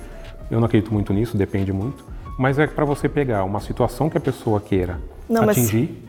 Eu 0.50 0.60
não 0.60 0.66
acredito 0.66 0.94
muito 0.94 1.14
nisso, 1.14 1.38
depende 1.38 1.72
muito. 1.72 2.04
Mas 2.38 2.58
é 2.58 2.68
para 2.68 2.86
você 2.86 3.10
pegar 3.10 3.44
uma 3.44 3.60
situação 3.60 4.10
que 4.10 4.18
a 4.18 4.22
pessoa 4.22 4.60
queira 4.60 5.00
não, 5.28 5.50
atingir. 5.50 6.04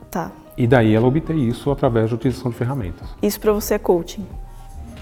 Mas... 0.00 0.10
Tá. 0.10 0.30
E 0.56 0.66
daí 0.66 0.94
ela 0.94 1.06
obter 1.06 1.34
isso 1.34 1.70
através 1.70 2.10
da 2.10 2.16
utilização 2.16 2.50
de 2.50 2.56
ferramentas. 2.56 3.08
Isso 3.22 3.40
para 3.40 3.52
você 3.52 3.74
é 3.74 3.78
coaching? 3.78 4.26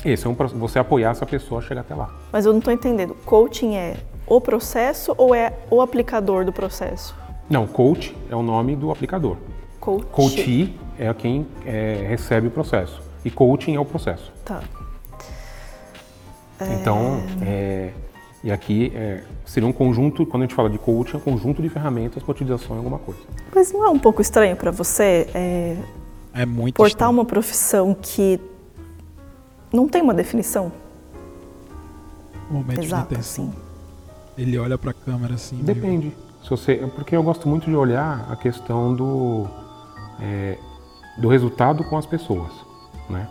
Esse 0.05 0.27
é 0.27 0.31
um 0.31 0.35
você 0.35 0.79
apoiar 0.79 1.11
essa 1.11 1.27
pessoa 1.27 1.61
a 1.61 1.63
chegar 1.63 1.83
até 1.83 1.95
lá. 1.95 2.09
Mas 2.33 2.47
eu 2.47 2.53
não 2.53 2.61
estou 2.61 2.73
entendendo. 2.73 3.15
Coaching 3.27 3.75
é 3.75 3.97
o 4.27 4.41
processo 4.41 5.15
ou 5.19 5.35
é 5.35 5.53
o 5.71 5.83
aplicador 5.83 6.45
do 6.45 6.53
processo? 6.53 7.15
Não, 7.49 7.67
coach 7.67 8.17
é 8.31 8.37
o 8.37 8.43
nome 8.43 8.77
do 8.77 8.91
aplicador. 8.91 9.37
Coach. 9.81 10.07
Coachee 10.07 10.79
é 10.99 11.13
quem 11.13 11.47
é, 11.67 12.07
recebe 12.09 12.47
o 12.47 12.51
processo. 12.51 13.03
E 13.25 13.31
coaching 13.31 13.75
é 13.75 13.81
o 13.81 13.85
processo. 13.85 14.33
Tá. 14.45 14.63
Então, 16.81 17.23
é, 17.43 17.93
e 18.43 18.51
aqui 18.51 18.93
é, 18.95 19.23
seria 19.45 19.69
um 19.69 19.73
conjunto, 19.73 20.25
quando 20.27 20.43
a 20.43 20.47
gente 20.47 20.55
fala 20.55 20.71
de 20.71 20.79
coaching, 20.79 21.15
é 21.15 21.17
um 21.17 21.21
conjunto 21.21 21.61
de 21.61 21.69
ferramentas 21.69 22.23
para 22.23 22.33
utilização 22.33 22.77
em 22.77 22.79
alguma 22.79 22.99
coisa. 22.99 23.21
Mas 23.55 23.73
não 23.73 23.85
é 23.85 23.89
um 23.91 23.99
pouco 23.99 24.23
estranho 24.23 24.57
para 24.57 24.71
você 24.71 25.29
é, 25.35 25.77
é 26.33 26.47
muito 26.47 26.77
portar 26.77 26.91
estranho. 26.91 27.13
uma 27.13 27.25
profissão 27.25 27.95
que 27.95 28.41
não 29.73 29.89
tem 29.89 30.03
uma 30.03 30.15
definição? 30.15 30.73
Momento 32.51 32.83
Exato, 32.83 33.15
de 33.15 33.25
sim. 33.25 33.53
Ele 34.37 34.59
olha 34.59 34.77
para 34.77 34.91
a 34.91 34.95
câmera 34.95 35.35
assim. 35.35 35.57
Depende. 35.57 36.07
Meio... 36.07 36.31
Se 36.43 36.51
você, 36.51 36.77
porque 36.95 37.15
eu 37.15 37.23
gosto 37.23 37.49
muito 37.49 37.67
de 37.67 37.77
olhar 37.77 38.27
a 38.31 38.37
questão 38.37 38.95
do 38.95 39.47
é, 40.21 40.57
do 41.19 41.29
resultado 41.29 41.85
com 41.85 41.97
as 41.97 42.07
pessoas, 42.07 42.51
né? 43.09 43.29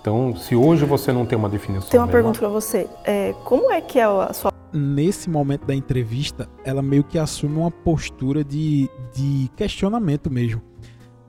Então, 0.00 0.34
se 0.36 0.54
hoje 0.54 0.84
você 0.84 1.12
não 1.12 1.26
tem 1.26 1.36
uma 1.36 1.48
definição. 1.48 1.90
Tem 1.90 1.98
uma 1.98 2.06
melhor, 2.06 2.22
pergunta 2.22 2.38
para 2.38 2.48
você. 2.48 2.88
É, 3.04 3.34
como 3.44 3.70
é 3.72 3.80
que 3.80 3.98
é 3.98 4.04
a 4.04 4.32
sua. 4.32 4.52
Nesse 4.72 5.30
momento 5.30 5.66
da 5.66 5.74
entrevista, 5.74 6.48
ela 6.64 6.82
meio 6.82 7.02
que 7.02 7.18
assume 7.18 7.56
uma 7.56 7.70
postura 7.70 8.44
de, 8.44 8.88
de 9.14 9.50
questionamento 9.56 10.30
mesmo. 10.30 10.60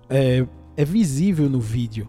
É, 0.10 0.45
é 0.75 0.86
visível 0.86 1.49
no 1.49 1.60
vídeo 1.60 2.08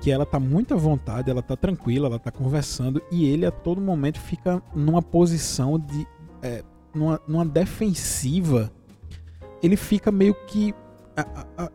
que 0.00 0.10
ela 0.10 0.26
tá 0.26 0.38
muito 0.38 0.74
à 0.74 0.76
vontade, 0.76 1.30
ela 1.30 1.42
tá 1.42 1.56
tranquila, 1.56 2.08
ela 2.08 2.18
tá 2.18 2.30
conversando 2.30 3.00
e 3.10 3.26
ele 3.26 3.46
a 3.46 3.50
todo 3.50 3.80
momento 3.80 4.20
fica 4.20 4.62
numa 4.74 5.00
posição 5.00 5.78
de. 5.78 6.06
É, 6.42 6.62
numa, 6.94 7.20
numa 7.26 7.44
defensiva. 7.44 8.70
Ele 9.62 9.76
fica 9.76 10.12
meio 10.12 10.34
que 10.46 10.74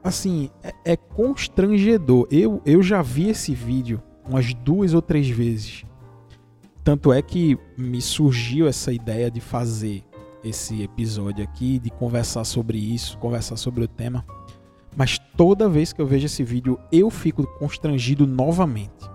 assim, 0.04 0.50
é, 0.62 0.74
é, 0.94 0.98
constrangedor. 0.98 2.28
Eu, 2.30 2.62
eu 2.66 2.84
já 2.84 3.02
vi 3.02 3.30
esse 3.30 3.54
vídeo 3.54 4.02
umas 4.30 4.54
duas 4.54 4.94
ou 4.94 5.02
três 5.02 5.28
vezes. 5.28 5.84
Tanto 6.84 7.12
é 7.12 7.22
que 7.22 7.58
me 7.78 8.02
surgiu 8.02 8.68
essa 8.68 8.92
ideia 8.94 9.30
de 9.30 9.42
fazer 9.42 10.04
esse 10.44 10.82
episódio 10.82 11.44
aqui, 11.44 11.80
de 11.80 11.90
conversar 11.90 12.46
sobre 12.46 12.78
isso, 12.78 13.18
conversar 13.18 13.58
sobre 13.58 13.84
o 13.84 13.88
tema. 13.88 14.24
Mas 14.96 15.20
toda 15.36 15.68
vez 15.68 15.92
que 15.92 16.02
eu 16.02 16.06
vejo 16.06 16.28
esse 16.28 16.44
vídeo, 16.44 16.80
eu 16.92 17.10
fico 17.10 17.46
constrangido 17.58 18.26
novamente. 18.26 19.10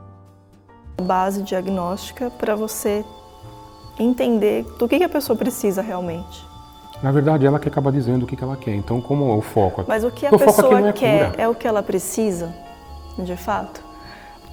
Base 1.00 1.42
diagnóstica 1.42 2.30
para 2.30 2.54
você 2.54 3.04
entender 3.98 4.64
do 4.78 4.88
que, 4.88 5.02
a 5.02 5.08
pessoa 5.08 5.36
precisa 5.36 5.80
realmente. 5.80 6.44
Na 7.02 7.10
verdade, 7.10 7.46
ela 7.46 7.58
que 7.58 7.68
acaba 7.68 7.90
dizendo 7.90 8.24
o 8.24 8.26
que, 8.26 8.42
ela 8.42 8.56
quer. 8.56 8.74
Então, 8.74 9.00
como 9.00 9.30
é 9.30 9.36
o 9.36 9.40
foco? 9.40 9.84
Mas 9.86 10.04
o 10.04 10.10
que 10.10 10.26
a 10.26 10.30
pessoa 10.30 10.88
é 10.88 10.92
quer 10.92 11.30
cura. 11.30 11.42
é 11.42 11.48
o 11.48 11.54
que 11.54 11.66
ela 11.66 11.82
precisa, 11.82 12.54
de 13.18 13.36
fato? 13.36 13.93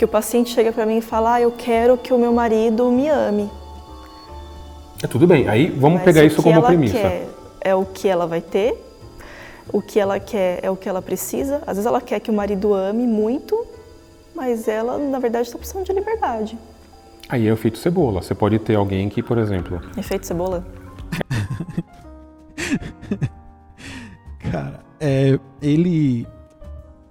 Que 0.02 0.06
o 0.06 0.08
paciente 0.08 0.50
chega 0.50 0.72
para 0.72 0.84
mim 0.84 0.98
e 0.98 1.02
fala: 1.02 1.36
ah, 1.36 1.42
eu 1.42 1.52
quero 1.52 1.96
que 1.96 2.12
o 2.12 2.18
meu 2.18 2.34
marido 2.34 2.90
me 2.90 3.08
ame. 3.08 3.48
É 5.04 5.06
tudo 5.06 5.28
bem. 5.28 5.48
Aí 5.48 5.70
vamos 5.70 5.98
Mas 5.98 6.06
pegar 6.06 6.24
isso 6.24 6.42
como 6.42 6.60
premissa. 6.64 6.98
Quer 6.98 7.28
é 7.62 7.76
o 7.76 7.86
que 7.86 8.08
ela 8.08 8.26
vai 8.26 8.42
ter. 8.42 8.84
O 9.72 9.80
que 9.80 10.00
ela 10.00 10.20
quer 10.20 10.60
é 10.64 10.72
o 10.72 10.76
que 10.76 10.90
ela 10.90 11.04
precisa. 11.04 11.58
Às 11.68 11.78
vezes 11.78 11.86
ela 11.86 12.02
quer 12.02 12.20
que 12.20 12.32
o 12.32 12.34
marido 12.34 12.74
ame 12.74 13.06
muito, 13.06 13.64
mas 14.34 14.68
ela, 14.68 14.98
na 14.98 15.20
verdade, 15.20 15.46
está 15.46 15.60
precisando 15.60 15.86
de 15.86 15.94
liberdade. 15.94 16.58
Aí 17.30 17.48
é 17.48 17.52
o 17.52 17.54
efeito 17.54 17.78
cebola. 17.78 18.24
Você 18.24 18.34
pode 18.34 18.58
ter 18.58 18.74
alguém 18.74 19.08
que, 19.08 19.22
por 19.22 19.38
exemplo. 19.38 19.80
Efeito 19.96 20.26
cebola? 20.26 20.66
Cara, 24.52 24.80
é, 25.00 25.38
ele. 25.62 26.28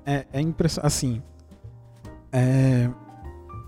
É, 0.05 0.24
é 0.33 0.40
impressionante. 0.40 0.88
Assim, 0.88 1.22
é, 2.33 2.90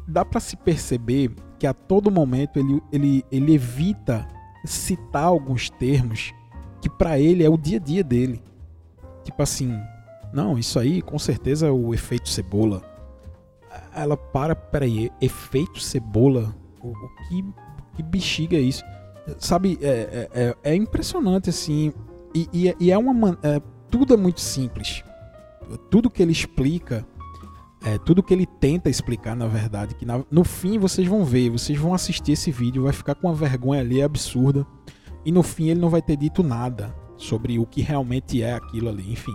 dá 0.06 0.24
para 0.24 0.40
se 0.40 0.56
perceber 0.56 1.30
que 1.58 1.66
a 1.66 1.72
todo 1.72 2.10
momento 2.10 2.58
ele, 2.58 2.82
ele, 2.92 3.24
ele 3.30 3.54
evita 3.54 4.26
citar 4.64 5.24
alguns 5.24 5.70
termos 5.70 6.32
que 6.80 6.88
para 6.90 7.18
ele 7.18 7.44
é 7.44 7.48
o 7.48 7.56
dia 7.56 7.78
a 7.78 7.80
dia 7.80 8.02
dele. 8.02 8.42
Tipo 9.22 9.42
assim, 9.42 9.78
não, 10.32 10.58
isso 10.58 10.78
aí 10.78 11.00
com 11.00 11.18
certeza 11.18 11.66
é 11.66 11.70
o 11.70 11.94
efeito 11.94 12.28
cebola. 12.28 12.82
Ela 13.94 14.16
para, 14.16 14.54
peraí, 14.54 15.10
efeito 15.20 15.80
cebola? 15.80 16.54
O, 16.80 16.88
o 16.88 17.08
que, 17.28 17.44
que 17.94 18.02
bexiga 18.02 18.56
é 18.56 18.60
isso? 18.60 18.82
Sabe, 19.38 19.78
é, 19.80 19.86
é, 19.86 20.28
é, 20.34 20.56
é 20.72 20.74
impressionante 20.74 21.50
assim. 21.50 21.92
E, 22.34 22.48
e, 22.52 22.74
e 22.80 22.90
é 22.90 22.98
uma. 22.98 23.38
É, 23.42 23.60
tudo 23.90 24.14
é 24.14 24.16
muito 24.16 24.40
simples. 24.40 25.04
Tudo 25.90 26.10
que 26.10 26.22
ele 26.22 26.32
explica 26.32 27.06
é, 27.84 27.98
tudo 27.98 28.22
que 28.22 28.32
ele 28.32 28.46
tenta 28.46 28.88
explicar, 28.88 29.34
na 29.34 29.46
verdade, 29.46 29.94
que 29.94 30.06
na, 30.06 30.24
no 30.30 30.44
fim 30.44 30.78
vocês 30.78 31.06
vão 31.06 31.24
ver, 31.24 31.50
vocês 31.50 31.78
vão 31.78 31.94
assistir 31.94 32.32
esse 32.32 32.50
vídeo, 32.50 32.84
vai 32.84 32.92
ficar 32.92 33.14
com 33.14 33.26
uma 33.26 33.34
vergonha 33.34 33.80
ali 33.80 34.02
absurda, 34.02 34.66
e 35.24 35.32
no 35.32 35.42
fim 35.42 35.68
ele 35.68 35.80
não 35.80 35.90
vai 35.90 36.00
ter 36.00 36.16
dito 36.16 36.42
nada 36.42 36.94
sobre 37.16 37.58
o 37.58 37.66
que 37.66 37.82
realmente 37.82 38.42
é 38.42 38.54
aquilo 38.54 38.88
ali, 38.88 39.12
enfim. 39.12 39.34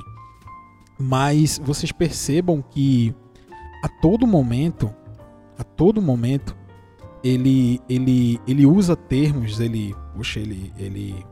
Mas 1.00 1.60
vocês 1.64 1.92
percebam 1.92 2.62
que 2.62 3.14
a 3.84 3.88
todo 3.88 4.26
momento, 4.26 4.94
a 5.58 5.64
todo 5.64 6.02
momento, 6.02 6.56
ele, 7.24 7.80
ele, 7.90 8.40
ele 8.48 8.66
usa 8.66 8.96
termos, 8.96 9.60
ele, 9.60 9.96
puxa, 10.16 10.40
ele, 10.40 10.74
ele, 10.78 11.26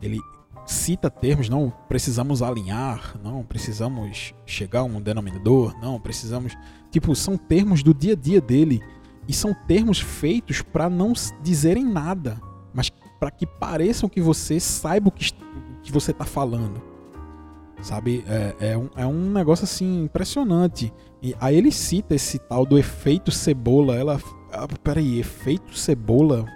ele 0.00 0.18
cita 0.66 1.10
termos, 1.10 1.48
não 1.48 1.72
precisamos 1.88 2.42
alinhar, 2.42 3.18
não 3.22 3.42
precisamos 3.42 4.34
chegar 4.46 4.80
a 4.80 4.84
um 4.84 5.00
denominador, 5.00 5.74
não 5.80 6.00
precisamos, 6.00 6.56
tipo, 6.90 7.14
são 7.14 7.36
termos 7.36 7.82
do 7.82 7.92
dia 7.92 8.12
a 8.12 8.16
dia 8.16 8.40
dele 8.40 8.80
e 9.28 9.32
são 9.32 9.54
termos 9.54 10.00
feitos 10.00 10.62
para 10.62 10.88
não 10.88 11.12
dizerem 11.42 11.84
nada, 11.84 12.40
mas 12.74 12.90
para 13.20 13.30
que 13.30 13.46
pareçam 13.46 14.08
que 14.08 14.20
você 14.20 14.58
saiba 14.58 15.08
o 15.08 15.12
que, 15.12 15.32
que 15.82 15.92
você 15.92 16.10
está 16.10 16.24
falando. 16.24 16.82
Sabe? 17.80 18.24
É, 18.28 18.72
é, 18.72 18.78
um, 18.78 18.90
é 18.96 19.06
um 19.06 19.30
negócio 19.30 19.64
assim 19.64 20.04
impressionante. 20.04 20.92
E 21.20 21.34
aí 21.40 21.56
ele 21.56 21.72
cita 21.72 22.14
esse 22.14 22.38
tal 22.38 22.64
do 22.64 22.78
efeito 22.78 23.32
cebola. 23.32 23.96
Ela. 23.96 24.20
Ah, 24.52 24.68
peraí, 24.84 25.18
efeito 25.18 25.76
cebola? 25.76 26.46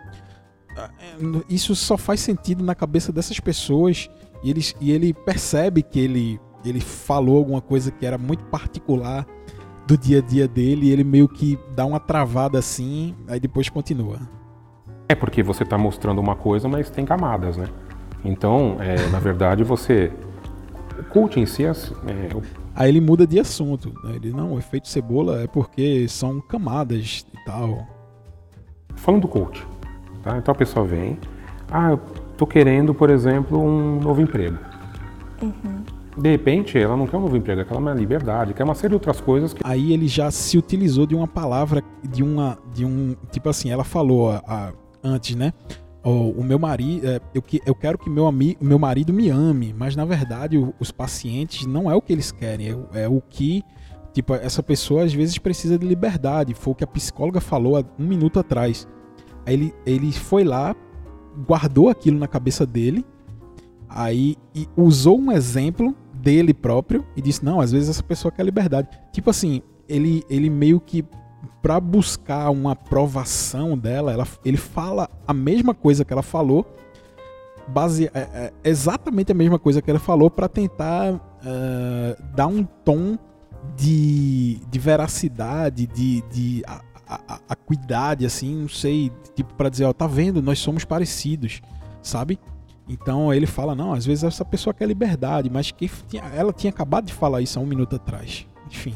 Isso 1.48 1.74
só 1.74 1.96
faz 1.96 2.20
sentido 2.20 2.64
na 2.64 2.74
cabeça 2.74 3.12
dessas 3.12 3.40
pessoas. 3.40 4.10
E, 4.42 4.50
eles, 4.50 4.74
e 4.80 4.92
ele 4.92 5.12
percebe 5.12 5.82
que 5.82 5.98
ele, 5.98 6.40
ele 6.64 6.80
falou 6.80 7.38
alguma 7.38 7.60
coisa 7.60 7.90
que 7.90 8.04
era 8.04 8.18
muito 8.18 8.44
particular 8.44 9.26
do 9.86 9.96
dia 9.96 10.18
a 10.18 10.22
dia 10.22 10.48
dele. 10.48 10.86
E 10.86 10.90
ele 10.90 11.04
meio 11.04 11.28
que 11.28 11.58
dá 11.74 11.84
uma 11.84 12.00
travada 12.00 12.58
assim. 12.58 13.14
Aí 13.28 13.40
depois 13.40 13.68
continua. 13.68 14.18
É 15.08 15.14
porque 15.14 15.42
você 15.42 15.62
está 15.62 15.78
mostrando 15.78 16.20
uma 16.20 16.34
coisa, 16.34 16.68
mas 16.68 16.90
tem 16.90 17.04
camadas, 17.04 17.56
né? 17.56 17.68
Então, 18.24 18.76
é, 18.80 19.08
na 19.08 19.20
verdade, 19.20 19.62
você 19.62 20.12
o 20.98 21.04
coaching 21.04 21.42
em 21.42 21.46
si 21.46 21.64
é, 21.64 21.68
é, 21.70 21.72
Aí 22.74 22.88
ele 22.88 23.00
muda 23.00 23.26
de 23.26 23.38
assunto. 23.38 23.92
Né? 24.02 24.16
Ele, 24.16 24.32
não, 24.32 24.54
o 24.54 24.58
efeito 24.58 24.88
cebola 24.88 25.42
é 25.42 25.46
porque 25.46 26.08
são 26.08 26.40
camadas 26.40 27.26
e 27.32 27.44
tal. 27.44 27.86
Falando 28.94 29.22
do 29.22 29.28
coach, 29.28 29.66
tá? 30.26 30.36
Então 30.36 30.52
a 30.52 30.54
pessoa 30.54 30.84
vem, 30.84 31.18
ah, 31.70 31.92
eu 31.92 32.00
tô 32.36 32.46
querendo, 32.46 32.92
por 32.92 33.08
exemplo, 33.10 33.58
um 33.62 34.00
novo 34.00 34.20
emprego. 34.20 34.58
Uhum. 35.40 35.84
De 36.18 36.30
repente, 36.30 36.78
ela 36.78 36.96
não 36.96 37.06
quer 37.06 37.18
um 37.18 37.20
novo 37.20 37.36
emprego, 37.36 37.60
ela 37.60 37.68
quer 37.68 37.76
uma 37.76 37.92
liberdade, 37.94 38.54
quer 38.54 38.64
uma 38.64 38.74
série 38.74 38.88
de 38.88 38.94
outras 38.94 39.20
coisas. 39.20 39.52
Que... 39.52 39.60
Aí 39.64 39.92
ele 39.92 40.08
já 40.08 40.30
se 40.30 40.58
utilizou 40.58 41.06
de 41.06 41.14
uma 41.14 41.28
palavra, 41.28 41.82
de 42.02 42.22
uma, 42.22 42.58
de 42.74 42.84
um, 42.84 43.14
tipo 43.30 43.48
assim, 43.48 43.70
ela 43.70 43.84
falou 43.84 44.30
a, 44.30 44.42
a, 44.46 44.72
antes, 45.04 45.36
né? 45.36 45.52
oh, 46.06 46.30
o 46.30 46.44
meu 46.44 46.58
marido, 46.58 47.06
é, 47.06 47.20
eu, 47.34 47.42
eu 47.66 47.74
quero 47.74 47.98
que 47.98 48.08
meu, 48.08 48.26
ami, 48.26 48.56
meu 48.60 48.78
marido 48.78 49.12
me 49.12 49.28
ame, 49.28 49.74
mas 49.76 49.96
na 49.96 50.04
verdade 50.04 50.56
o, 50.56 50.72
os 50.78 50.92
pacientes 50.92 51.66
não 51.66 51.90
é 51.90 51.94
o 51.96 52.00
que 52.00 52.12
eles 52.12 52.30
querem, 52.30 52.68
é, 52.94 53.02
é, 53.02 53.08
o 53.08 53.20
que 53.20 53.62
tipo 54.14 54.32
essa 54.34 54.62
pessoa 54.62 55.02
às 55.02 55.12
vezes 55.12 55.36
precisa 55.36 55.76
de 55.76 55.86
liberdade. 55.86 56.54
Foi 56.54 56.72
o 56.72 56.74
que 56.74 56.84
a 56.84 56.86
psicóloga 56.86 57.40
falou 57.40 57.76
há 57.76 57.84
um 57.98 58.06
minuto 58.06 58.38
atrás. 58.38 58.86
Ele, 59.46 59.74
ele 59.84 60.12
foi 60.12 60.44
lá, 60.44 60.74
guardou 61.46 61.88
aquilo 61.88 62.18
na 62.18 62.26
cabeça 62.26 62.66
dele, 62.66 63.04
aí 63.88 64.36
usou 64.76 65.18
um 65.18 65.30
exemplo 65.30 65.94
dele 66.14 66.52
próprio 66.52 67.04
e 67.14 67.22
disse 67.22 67.44
não, 67.44 67.60
às 67.60 67.72
vezes 67.72 67.88
essa 67.88 68.02
pessoa 68.02 68.32
quer 68.32 68.44
liberdade. 68.44 68.88
Tipo 69.12 69.30
assim, 69.30 69.62
ele, 69.88 70.24
ele 70.28 70.50
meio 70.50 70.80
que 70.80 71.04
para 71.62 71.80
buscar 71.80 72.50
uma 72.50 72.72
aprovação 72.72 73.76
dela, 73.76 74.12
ela, 74.12 74.26
ele 74.44 74.56
fala 74.56 75.08
a 75.26 75.32
mesma 75.32 75.74
coisa 75.74 76.04
que 76.04 76.12
ela 76.12 76.22
falou, 76.22 76.66
base, 77.68 78.10
é, 78.14 78.20
é 78.20 78.52
exatamente 78.64 79.32
a 79.32 79.34
mesma 79.34 79.58
coisa 79.58 79.82
que 79.82 79.90
ela 79.90 79.98
falou 79.98 80.30
para 80.30 80.48
tentar 80.48 81.14
uh, 81.14 82.22
dar 82.34 82.46
um 82.46 82.62
tom 82.62 83.18
de, 83.76 84.60
de 84.70 84.78
veracidade, 84.78 85.86
de, 85.86 86.22
de 86.30 86.62
a, 87.06 87.20
a, 87.28 87.40
acuidade, 87.48 88.26
assim, 88.26 88.62
não 88.62 88.68
sei, 88.68 89.12
tipo 89.34 89.54
para 89.54 89.68
dizer, 89.68 89.84
ó, 89.84 89.92
tá 89.92 90.06
vendo, 90.06 90.42
nós 90.42 90.58
somos 90.58 90.84
parecidos, 90.84 91.60
sabe? 92.02 92.38
Então 92.88 93.32
ele 93.32 93.46
fala, 93.46 93.74
não, 93.74 93.92
às 93.92 94.06
vezes 94.06 94.24
essa 94.24 94.44
pessoa 94.44 94.72
quer 94.72 94.86
liberdade, 94.86 95.50
mas 95.50 95.70
que 95.70 95.90
ela 96.34 96.52
tinha 96.52 96.70
acabado 96.70 97.06
de 97.06 97.12
falar 97.12 97.40
isso 97.40 97.58
há 97.58 97.62
um 97.62 97.66
minuto 97.66 97.96
atrás. 97.96 98.46
Enfim. 98.68 98.94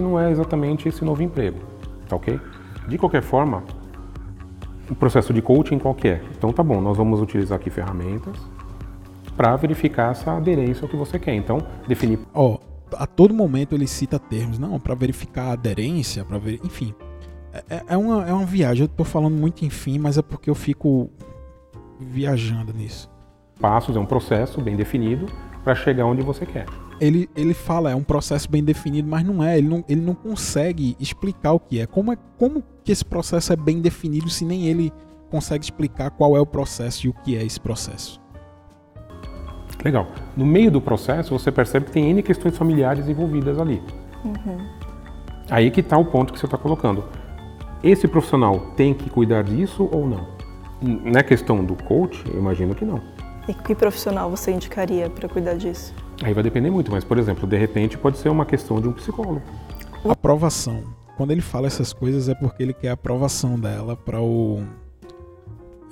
Não 0.00 0.18
é 0.18 0.30
exatamente 0.30 0.88
esse 0.88 1.04
novo 1.04 1.22
emprego 1.22 1.78
tá 2.08 2.16
ok? 2.16 2.40
De 2.88 2.98
qualquer 2.98 3.22
forma, 3.22 3.62
o 4.90 4.94
processo 4.94 5.32
de 5.32 5.42
coaching 5.42 5.78
qual 5.78 5.96
é? 6.04 6.20
Então 6.36 6.52
tá 6.52 6.62
bom, 6.62 6.80
nós 6.80 6.96
vamos 6.96 7.20
utilizar 7.20 7.58
aqui 7.58 7.70
ferramentas 7.70 8.34
para 9.36 9.54
verificar 9.56 10.12
essa 10.12 10.32
aderência 10.32 10.82
ao 10.84 10.88
que 10.88 10.96
você 10.96 11.18
quer. 11.18 11.34
Então, 11.34 11.58
definir. 11.86 12.18
Ó, 12.34 12.54
oh, 12.54 12.60
a 12.96 13.06
todo 13.06 13.32
momento 13.32 13.74
ele 13.74 13.86
cita 13.86 14.18
termos, 14.18 14.58
não, 14.58 14.80
para 14.80 14.94
verificar 14.94 15.50
a 15.50 15.52
aderência, 15.52 16.24
para 16.24 16.38
ver, 16.38 16.58
enfim. 16.64 16.94
É, 17.52 17.64
é, 17.68 17.84
é, 17.88 17.96
uma, 17.96 18.28
é 18.28 18.32
uma 18.32 18.46
viagem, 18.46 18.82
eu 18.82 18.88
tô 18.88 19.04
falando 19.04 19.34
muito 19.34 19.64
enfim, 19.64 19.98
mas 19.98 20.18
é 20.18 20.22
porque 20.22 20.50
eu 20.50 20.54
fico 20.54 21.10
viajando 22.00 22.72
nisso. 22.72 23.10
Passos 23.60 23.96
é 23.96 23.98
um 23.98 24.06
processo 24.06 24.60
bem 24.60 24.76
definido 24.76 25.26
para 25.64 25.74
chegar 25.74 26.06
onde 26.06 26.22
você 26.22 26.46
quer 26.46 26.66
ele, 27.00 27.28
ele 27.36 27.54
fala, 27.54 27.90
é 27.90 27.94
um 27.94 28.02
processo 28.02 28.50
bem 28.50 28.62
definido, 28.62 29.08
mas 29.08 29.24
não 29.24 29.42
é. 29.42 29.58
Ele 29.58 29.68
não, 29.68 29.84
ele 29.88 30.00
não 30.00 30.14
consegue 30.14 30.96
explicar 30.98 31.52
o 31.52 31.60
que 31.60 31.80
é. 31.80 31.86
Como, 31.86 32.12
é. 32.12 32.16
como 32.36 32.62
que 32.84 32.92
esse 32.92 33.04
processo 33.04 33.52
é 33.52 33.56
bem 33.56 33.80
definido 33.80 34.28
se 34.28 34.44
nem 34.44 34.66
ele 34.66 34.92
consegue 35.30 35.64
explicar 35.64 36.10
qual 36.10 36.36
é 36.36 36.40
o 36.40 36.46
processo 36.46 37.06
e 37.06 37.10
o 37.10 37.12
que 37.12 37.36
é 37.36 37.44
esse 37.44 37.60
processo? 37.60 38.20
Legal. 39.84 40.08
No 40.36 40.44
meio 40.44 40.70
do 40.70 40.80
processo, 40.80 41.38
você 41.38 41.52
percebe 41.52 41.86
que 41.86 41.92
tem 41.92 42.10
N 42.10 42.22
questões 42.22 42.56
familiares 42.56 43.08
envolvidas 43.08 43.58
ali. 43.58 43.80
Uhum. 44.24 44.66
Aí 45.50 45.70
que 45.70 45.80
está 45.80 45.96
o 45.96 46.04
ponto 46.04 46.32
que 46.32 46.38
você 46.38 46.46
está 46.46 46.58
colocando. 46.58 47.04
Esse 47.82 48.08
profissional 48.08 48.72
tem 48.76 48.92
que 48.92 49.08
cuidar 49.08 49.44
disso 49.44 49.88
ou 49.92 50.08
não? 50.08 50.26
Na 50.82 51.22
questão 51.22 51.64
do 51.64 51.74
coach, 51.74 52.24
eu 52.32 52.38
imagino 52.38 52.74
que 52.74 52.84
não. 52.84 53.00
E 53.48 53.54
que 53.54 53.74
profissional 53.74 54.30
você 54.30 54.50
indicaria 54.50 55.08
para 55.08 55.28
cuidar 55.28 55.54
disso? 55.54 55.94
Aí 56.22 56.34
vai 56.34 56.42
depender 56.42 56.70
muito, 56.70 56.90
mas 56.90 57.04
por 57.04 57.18
exemplo, 57.18 57.46
de 57.46 57.56
repente 57.56 57.96
pode 57.96 58.18
ser 58.18 58.28
uma 58.28 58.44
questão 58.44 58.80
de 58.80 58.88
um 58.88 58.92
psicólogo. 58.92 59.42
Aprovação. 60.08 60.82
Quando 61.16 61.30
ele 61.30 61.40
fala 61.40 61.66
essas 61.66 61.92
coisas 61.92 62.28
é 62.28 62.34
porque 62.34 62.62
ele 62.62 62.72
quer 62.72 62.90
a 62.90 62.92
aprovação 62.92 63.58
dela 63.58 63.96
para 63.96 64.20
o. 64.20 64.62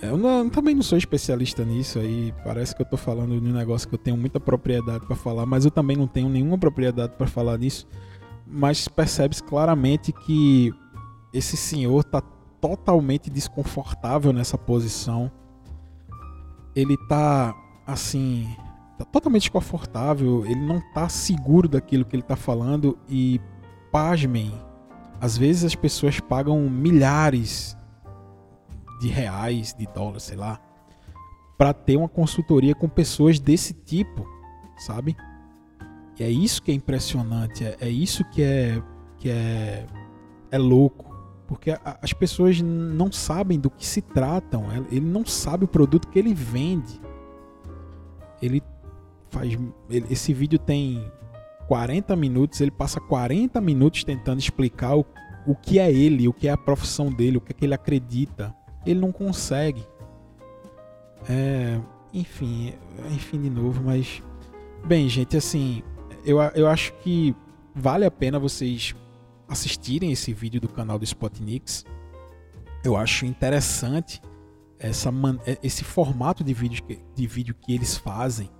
Eu 0.02 0.16
não, 0.16 0.50
também 0.50 0.74
não 0.74 0.82
sou 0.82 0.98
especialista 0.98 1.64
nisso 1.64 1.98
aí. 1.98 2.32
Parece 2.44 2.76
que 2.76 2.82
eu 2.82 2.86
tô 2.86 2.96
falando 2.96 3.40
de 3.40 3.48
um 3.48 3.52
negócio 3.52 3.88
que 3.88 3.94
eu 3.94 3.98
tenho 3.98 4.16
muita 4.16 4.38
propriedade 4.38 5.06
para 5.06 5.16
falar, 5.16 5.46
mas 5.46 5.64
eu 5.64 5.70
também 5.70 5.96
não 5.96 6.06
tenho 6.06 6.28
nenhuma 6.28 6.58
propriedade 6.58 7.14
para 7.16 7.26
falar 7.26 7.58
nisso. 7.58 7.88
Mas 8.46 8.86
percebe-se 8.86 9.42
claramente 9.42 10.12
que 10.12 10.72
esse 11.36 11.56
senhor 11.56 12.02
tá 12.04 12.20
totalmente 12.60 13.30
desconfortável 13.30 14.32
nessa 14.32 14.56
posição. 14.56 15.30
Ele 16.74 16.96
tá 17.08 17.54
assim, 17.86 18.48
tá 18.98 19.04
totalmente 19.04 19.50
confortável, 19.50 20.44
ele 20.46 20.60
não 20.60 20.80
tá 20.92 21.08
seguro 21.08 21.68
daquilo 21.68 22.04
que 22.04 22.16
ele 22.16 22.22
tá 22.22 22.36
falando 22.36 22.98
e 23.08 23.40
pasmem, 23.92 24.52
às 25.20 25.38
vezes 25.38 25.64
as 25.64 25.74
pessoas 25.74 26.20
pagam 26.20 26.68
milhares 26.68 27.76
de 29.00 29.08
reais, 29.08 29.74
de 29.74 29.86
dólares, 29.86 30.24
sei 30.24 30.36
lá, 30.36 30.60
para 31.56 31.72
ter 31.72 31.96
uma 31.96 32.08
consultoria 32.08 32.74
com 32.74 32.88
pessoas 32.88 33.38
desse 33.38 33.72
tipo, 33.72 34.26
sabe? 34.76 35.16
E 36.18 36.22
é 36.22 36.30
isso 36.30 36.62
que 36.62 36.70
é 36.70 36.74
impressionante, 36.74 37.64
é, 37.64 37.76
é 37.80 37.88
isso 37.88 38.24
que 38.24 38.42
é 38.42 38.82
que 39.18 39.30
é 39.30 39.86
é 40.50 40.58
louco, 40.58 41.05
porque 41.46 41.70
a, 41.70 41.98
as 42.02 42.12
pessoas 42.12 42.60
não 42.60 43.10
sabem 43.12 43.58
do 43.58 43.70
que 43.70 43.86
se 43.86 44.02
tratam, 44.02 44.66
ele 44.90 45.06
não 45.06 45.24
sabe 45.24 45.64
o 45.64 45.68
produto 45.68 46.08
que 46.08 46.18
ele 46.18 46.34
vende. 46.34 47.00
Ele 48.42 48.62
faz. 49.30 49.52
Ele, 49.88 50.06
esse 50.10 50.32
vídeo 50.32 50.58
tem 50.58 51.10
40 51.68 52.14
minutos, 52.16 52.60
ele 52.60 52.70
passa 52.70 53.00
40 53.00 53.60
minutos 53.60 54.04
tentando 54.04 54.38
explicar 54.38 54.96
o, 54.96 55.04
o 55.46 55.54
que 55.54 55.78
é 55.78 55.90
ele, 55.90 56.28
o 56.28 56.32
que 56.32 56.48
é 56.48 56.52
a 56.52 56.56
profissão 56.56 57.10
dele, 57.10 57.38
o 57.38 57.40
que 57.40 57.52
é 57.52 57.54
que 57.54 57.64
ele 57.64 57.74
acredita. 57.74 58.54
Ele 58.84 59.00
não 59.00 59.12
consegue. 59.12 59.84
É, 61.28 61.80
enfim, 62.12 62.74
enfim 63.10 63.40
de 63.40 63.50
novo, 63.50 63.82
mas. 63.84 64.22
Bem, 64.84 65.08
gente, 65.08 65.36
assim, 65.36 65.82
eu, 66.24 66.40
eu 66.54 66.68
acho 66.68 66.92
que 66.94 67.34
vale 67.74 68.04
a 68.04 68.10
pena 68.10 68.38
vocês 68.38 68.94
assistirem 69.48 70.12
esse 70.12 70.32
vídeo 70.32 70.60
do 70.60 70.68
canal 70.68 70.98
do 70.98 71.04
Spotnix. 71.04 71.84
Eu 72.84 72.96
acho 72.96 73.26
interessante 73.26 74.20
essa, 74.78 75.10
esse 75.62 75.84
formato 75.84 76.44
de 76.44 76.52
vídeo, 76.52 76.84
de 77.14 77.26
vídeo 77.26 77.54
que 77.54 77.74
eles 77.74 77.96
fazem. 77.96 78.50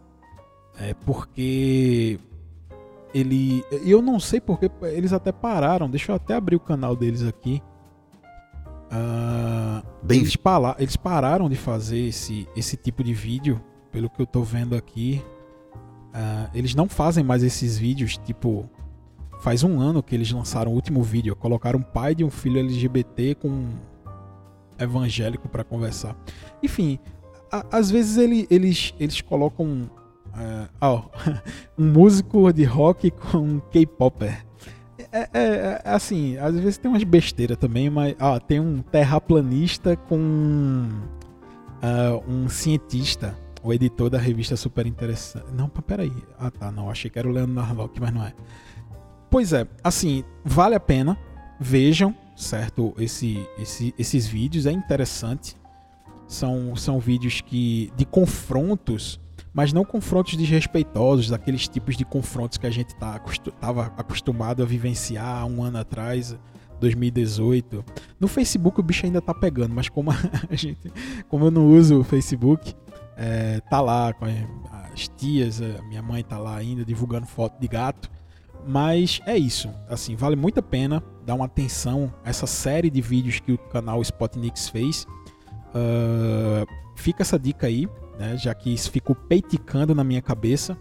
É 0.78 0.94
porque 0.94 2.18
ele. 3.14 3.64
Eu 3.84 4.02
não 4.02 4.20
sei 4.20 4.40
porque 4.40 4.70
eles 4.82 5.12
até 5.12 5.32
pararam. 5.32 5.88
Deixa 5.88 6.12
eu 6.12 6.16
até 6.16 6.34
abrir 6.34 6.56
o 6.56 6.60
canal 6.60 6.94
deles 6.94 7.22
aqui. 7.22 7.62
Uh, 8.86 9.84
eles, 10.08 10.36
pala, 10.36 10.76
eles 10.78 10.96
pararam 10.96 11.48
de 11.48 11.56
fazer 11.56 11.98
esse, 11.98 12.46
esse 12.54 12.76
tipo 12.76 13.02
de 13.02 13.12
vídeo, 13.12 13.60
pelo 13.90 14.08
que 14.08 14.20
eu 14.20 14.26
tô 14.26 14.42
vendo 14.42 14.76
aqui. 14.76 15.22
Uh, 16.08 16.50
eles 16.54 16.74
não 16.74 16.88
fazem 16.88 17.24
mais 17.24 17.42
esses 17.42 17.76
vídeos, 17.76 18.16
tipo, 18.18 18.70
faz 19.40 19.62
um 19.62 19.80
ano 19.80 20.02
que 20.02 20.14
eles 20.14 20.30
lançaram 20.30 20.72
o 20.72 20.74
último 20.74 21.02
vídeo. 21.02 21.34
Colocaram 21.36 21.78
um 21.78 21.82
pai 21.82 22.14
de 22.14 22.24
um 22.24 22.30
filho 22.30 22.60
LGBT 22.60 23.36
com 23.36 23.48
um 23.48 23.68
evangélico 24.78 25.48
para 25.48 25.64
conversar. 25.64 26.16
Enfim, 26.62 26.98
a, 27.50 27.64
às 27.70 27.90
vezes 27.90 28.16
ele, 28.16 28.46
eles, 28.50 28.94
eles 28.98 29.20
colocam 29.20 29.90
uh, 30.36 30.68
oh, 30.80 31.02
um 31.78 31.92
músico 31.92 32.52
de 32.52 32.64
rock 32.64 33.10
com 33.10 33.38
um 33.38 33.60
K-popper. 33.60 34.44
É, 35.12 35.18
é, 35.18 35.28
é, 35.32 35.82
assim, 35.84 36.36
às 36.36 36.54
vezes 36.54 36.78
tem 36.78 36.90
umas 36.90 37.04
besteiras 37.04 37.56
também, 37.56 37.88
mas 37.88 38.14
ah, 38.18 38.38
tem 38.38 38.60
um 38.60 38.82
terraplanista 38.82 39.96
com 39.96 40.90
uh, 41.82 42.30
um 42.30 42.48
cientista, 42.48 43.36
o 43.62 43.72
editor 43.72 44.10
da 44.10 44.18
revista 44.18 44.56
Super 44.56 44.86
Interessante. 44.86 45.46
Não, 45.54 45.68
peraí. 45.68 46.12
Ah 46.38 46.50
tá, 46.50 46.70
não, 46.70 46.90
achei 46.90 47.10
que 47.10 47.18
era 47.18 47.28
o 47.28 47.30
Leandro 47.30 47.54
Narlock, 47.54 47.98
mas 48.00 48.12
não 48.12 48.24
é. 48.24 48.34
Pois 49.30 49.52
é, 49.52 49.66
assim, 49.82 50.24
vale 50.44 50.74
a 50.74 50.80
pena, 50.80 51.18
vejam, 51.58 52.14
certo, 52.36 52.94
esse, 52.98 53.46
esse, 53.58 53.94
esses 53.98 54.26
vídeos, 54.26 54.66
é 54.66 54.72
interessante. 54.72 55.56
São, 56.28 56.74
são 56.74 56.98
vídeos 56.98 57.40
que 57.40 57.92
de 57.96 58.04
confrontos 58.04 59.20
mas 59.56 59.72
não 59.72 59.86
confrontos 59.86 60.36
desrespeitosos, 60.36 61.30
daqueles 61.30 61.66
tipos 61.66 61.96
de 61.96 62.04
confrontos 62.04 62.58
que 62.58 62.66
a 62.66 62.70
gente 62.70 62.94
tá, 62.94 63.18
estava 63.26 63.86
acostumado 63.96 64.62
a 64.62 64.66
vivenciar 64.66 65.46
um 65.46 65.62
ano 65.62 65.78
atrás, 65.78 66.36
2018. 66.78 67.82
No 68.20 68.28
Facebook 68.28 68.78
o 68.78 68.82
bicho 68.82 69.06
ainda 69.06 69.22
tá 69.22 69.32
pegando, 69.32 69.74
mas 69.74 69.88
como 69.88 70.10
a 70.12 70.54
gente, 70.54 70.92
como 71.30 71.46
eu 71.46 71.50
não 71.50 71.68
uso 71.68 72.00
o 72.00 72.04
Facebook, 72.04 72.74
é, 73.16 73.60
tá 73.70 73.80
lá 73.80 74.12
com 74.12 74.26
as 74.92 75.08
tias, 75.08 75.58
minha 75.88 76.02
mãe 76.02 76.22
tá 76.22 76.38
lá 76.38 76.54
ainda 76.54 76.84
divulgando 76.84 77.26
foto 77.26 77.58
de 77.58 77.66
gato. 77.66 78.10
Mas 78.66 79.20
é 79.26 79.36
isso, 79.38 79.70
assim, 79.88 80.16
vale 80.16 80.34
muito 80.34 80.58
a 80.58 80.62
pena 80.62 81.02
dar 81.24 81.34
uma 81.34 81.44
atenção 81.44 82.12
a 82.24 82.30
essa 82.30 82.46
série 82.46 82.90
de 82.90 83.00
vídeos 83.00 83.38
que 83.38 83.52
o 83.52 83.58
canal 83.58 84.02
Spotnix 84.02 84.68
fez. 84.68 85.06
Uh, 85.74 86.66
fica 86.96 87.22
essa 87.22 87.38
dica 87.38 87.66
aí 87.66 87.88
né? 88.18 88.36
Já 88.36 88.54
que 88.54 88.72
isso 88.72 88.90
ficou 88.90 89.14
peiticando 89.14 89.94
na 89.94 90.04
minha 90.04 90.22
cabeça. 90.22 90.76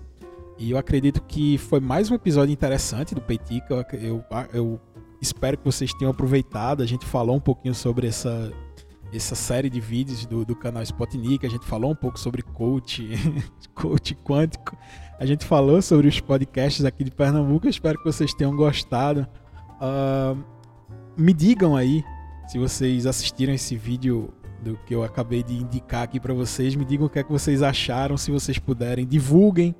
E 0.58 0.72
eu 0.72 0.78
acredito 0.78 1.22
que 1.24 1.58
foi 1.58 1.80
mais 1.80 2.10
um 2.10 2.16
episódio 2.16 2.54
interessante 2.54 3.14
do 3.14 3.22
Peitica. 3.22 3.86
Eu, 3.94 4.24
eu 4.54 4.80
espero 5.22 5.58
que 5.58 5.66
vocês 5.66 5.94
tenham 5.94 6.12
aproveitado. 6.12 6.82
A 6.82 6.86
gente 6.86 7.06
falou 7.06 7.36
um 7.36 7.42
pouquinho 7.42 7.76
sobre 7.76 8.08
essa, 8.08 8.52
essa 9.14 9.36
série 9.36 9.70
de 9.70 9.80
vídeos 9.80 10.26
do, 10.26 10.46
do 10.46 10.56
canal 10.56 10.84
Spotnik. 10.84 11.46
A 11.46 11.50
gente 11.50 11.66
falou 11.66 11.92
um 11.92 11.96
pouco 11.96 12.20
sobre 12.20 12.42
coach, 12.42 13.10
coach 13.74 14.16
quântico. 14.16 14.78
A 15.20 15.26
gente 15.26 15.46
falou 15.46 15.82
sobre 15.82 16.08
os 16.08 16.20
podcasts 16.20 16.84
aqui 16.84 17.04
de 17.04 17.12
Pernambuco. 17.12 17.68
Espero 17.68 17.98
que 17.98 18.04
vocês 18.04 18.34
tenham 18.34 18.56
gostado. 18.56 19.28
Uh, 19.80 20.44
me 21.18 21.34
digam 21.34 21.76
aí 21.76 22.04
se 22.48 22.58
vocês 22.58 23.06
assistiram 23.06 23.54
esse 23.54 23.76
vídeo 23.76 24.34
do 24.62 24.78
que 24.86 24.94
eu 24.94 25.04
acabei 25.04 25.44
de 25.44 25.54
indicar 25.54 26.04
aqui 26.04 26.20
para 26.20 26.34
vocês. 26.34 26.76
Me 26.76 26.84
digam 26.84 27.08
o 27.08 27.10
que 27.10 27.20
é 27.20 27.24
que 27.24 27.32
vocês 27.32 27.62
acharam, 27.62 28.18
se 28.18 28.32
vocês 28.32 28.60
puderem, 28.60 29.06
divulguem 29.06 29.76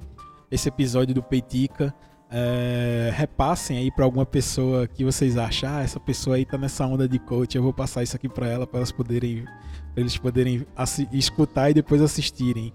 esse 0.50 0.70
episódio 0.70 1.14
do 1.14 1.24
Peitica. 1.24 1.94
É, 2.38 3.12
repassem 3.14 3.78
aí 3.78 3.90
para 3.90 4.04
alguma 4.04 4.26
pessoa 4.26 4.88
que 4.88 5.06
vocês 5.06 5.38
acham, 5.38 5.70
ah, 5.74 5.82
essa 5.82 6.02
pessoa 6.02 6.36
aí 6.36 6.44
tá 6.44 6.58
nessa 6.58 6.86
onda 6.86 7.08
de 7.08 7.18
coach, 7.18 7.56
eu 7.56 7.64
vou 7.64 7.72
passar 7.72 8.04
isso 8.04 8.14
aqui 8.14 8.28
para 8.28 8.46
ela 8.46 8.68
para 8.68 8.80
elas 8.80 8.92
poderem 8.92 9.46
pra 9.94 10.02
eles 10.02 10.18
poderem 10.18 10.66
escutar 11.14 11.70
e 11.70 11.74
depois 11.74 12.02
assistirem. 12.02 12.74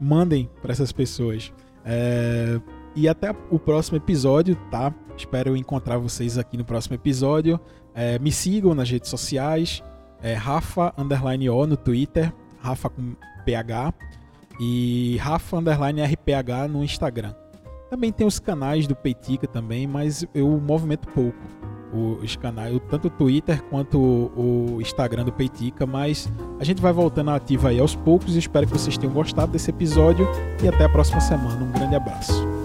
Mandem 0.00 0.48
para 0.62 0.70
essas 0.70 0.92
pessoas. 0.92 1.52
É, 1.84 2.60
e 2.94 3.08
até 3.08 3.34
o 3.50 3.58
próximo 3.58 3.96
episódio, 3.96 4.54
tá? 4.70 4.94
Espero 5.16 5.56
encontrar 5.56 5.98
vocês 5.98 6.38
aqui 6.38 6.56
no 6.56 6.64
próximo 6.64 6.94
episódio. 6.94 7.58
É, 7.92 8.16
me 8.20 8.30
sigam 8.30 8.74
nas 8.74 8.88
redes 8.88 9.10
sociais 9.10 9.82
é 10.22 10.34
Rafa 10.34 10.94
O 10.96 11.66
no 11.66 11.76
Twitter, 11.76 12.32
Rafa 12.60 12.90
com 12.90 13.14
PH, 13.44 13.92
e 14.60 15.16
Rafa 15.18 15.58
RPH 15.58 16.68
no 16.70 16.84
Instagram. 16.84 17.34
Também 17.90 18.12
tem 18.12 18.24
os 18.24 18.38
canais 18.38 18.86
do 18.86 18.94
Peitica 18.94 19.48
também, 19.48 19.84
mas 19.84 20.24
eu 20.32 20.48
movimento 20.60 21.08
pouco 21.08 21.36
os 22.22 22.36
canais, 22.36 22.80
tanto 22.88 23.08
o 23.08 23.10
Twitter 23.10 23.60
quanto 23.64 23.98
o, 23.98 24.78
Instagram 24.80 25.24
do 25.24 25.32
Peitica, 25.32 25.84
mas 25.84 26.30
a 26.60 26.64
gente 26.64 26.80
vai 26.80 26.92
voltando 26.92 27.32
ativa 27.32 27.70
aí 27.70 27.80
aos 27.80 27.96
poucos. 27.96 28.36
Espero 28.36 28.64
que 28.64 28.72
vocês 28.72 28.96
tenham 28.96 29.12
gostado 29.12 29.50
desse 29.50 29.70
episódio 29.70 30.24
e 30.62 30.68
até 30.68 30.84
a 30.84 30.88
próxima 30.88 31.20
semana. 31.20 31.64
Um 31.64 31.72
grande 31.72 31.96
abraço. 31.96 32.59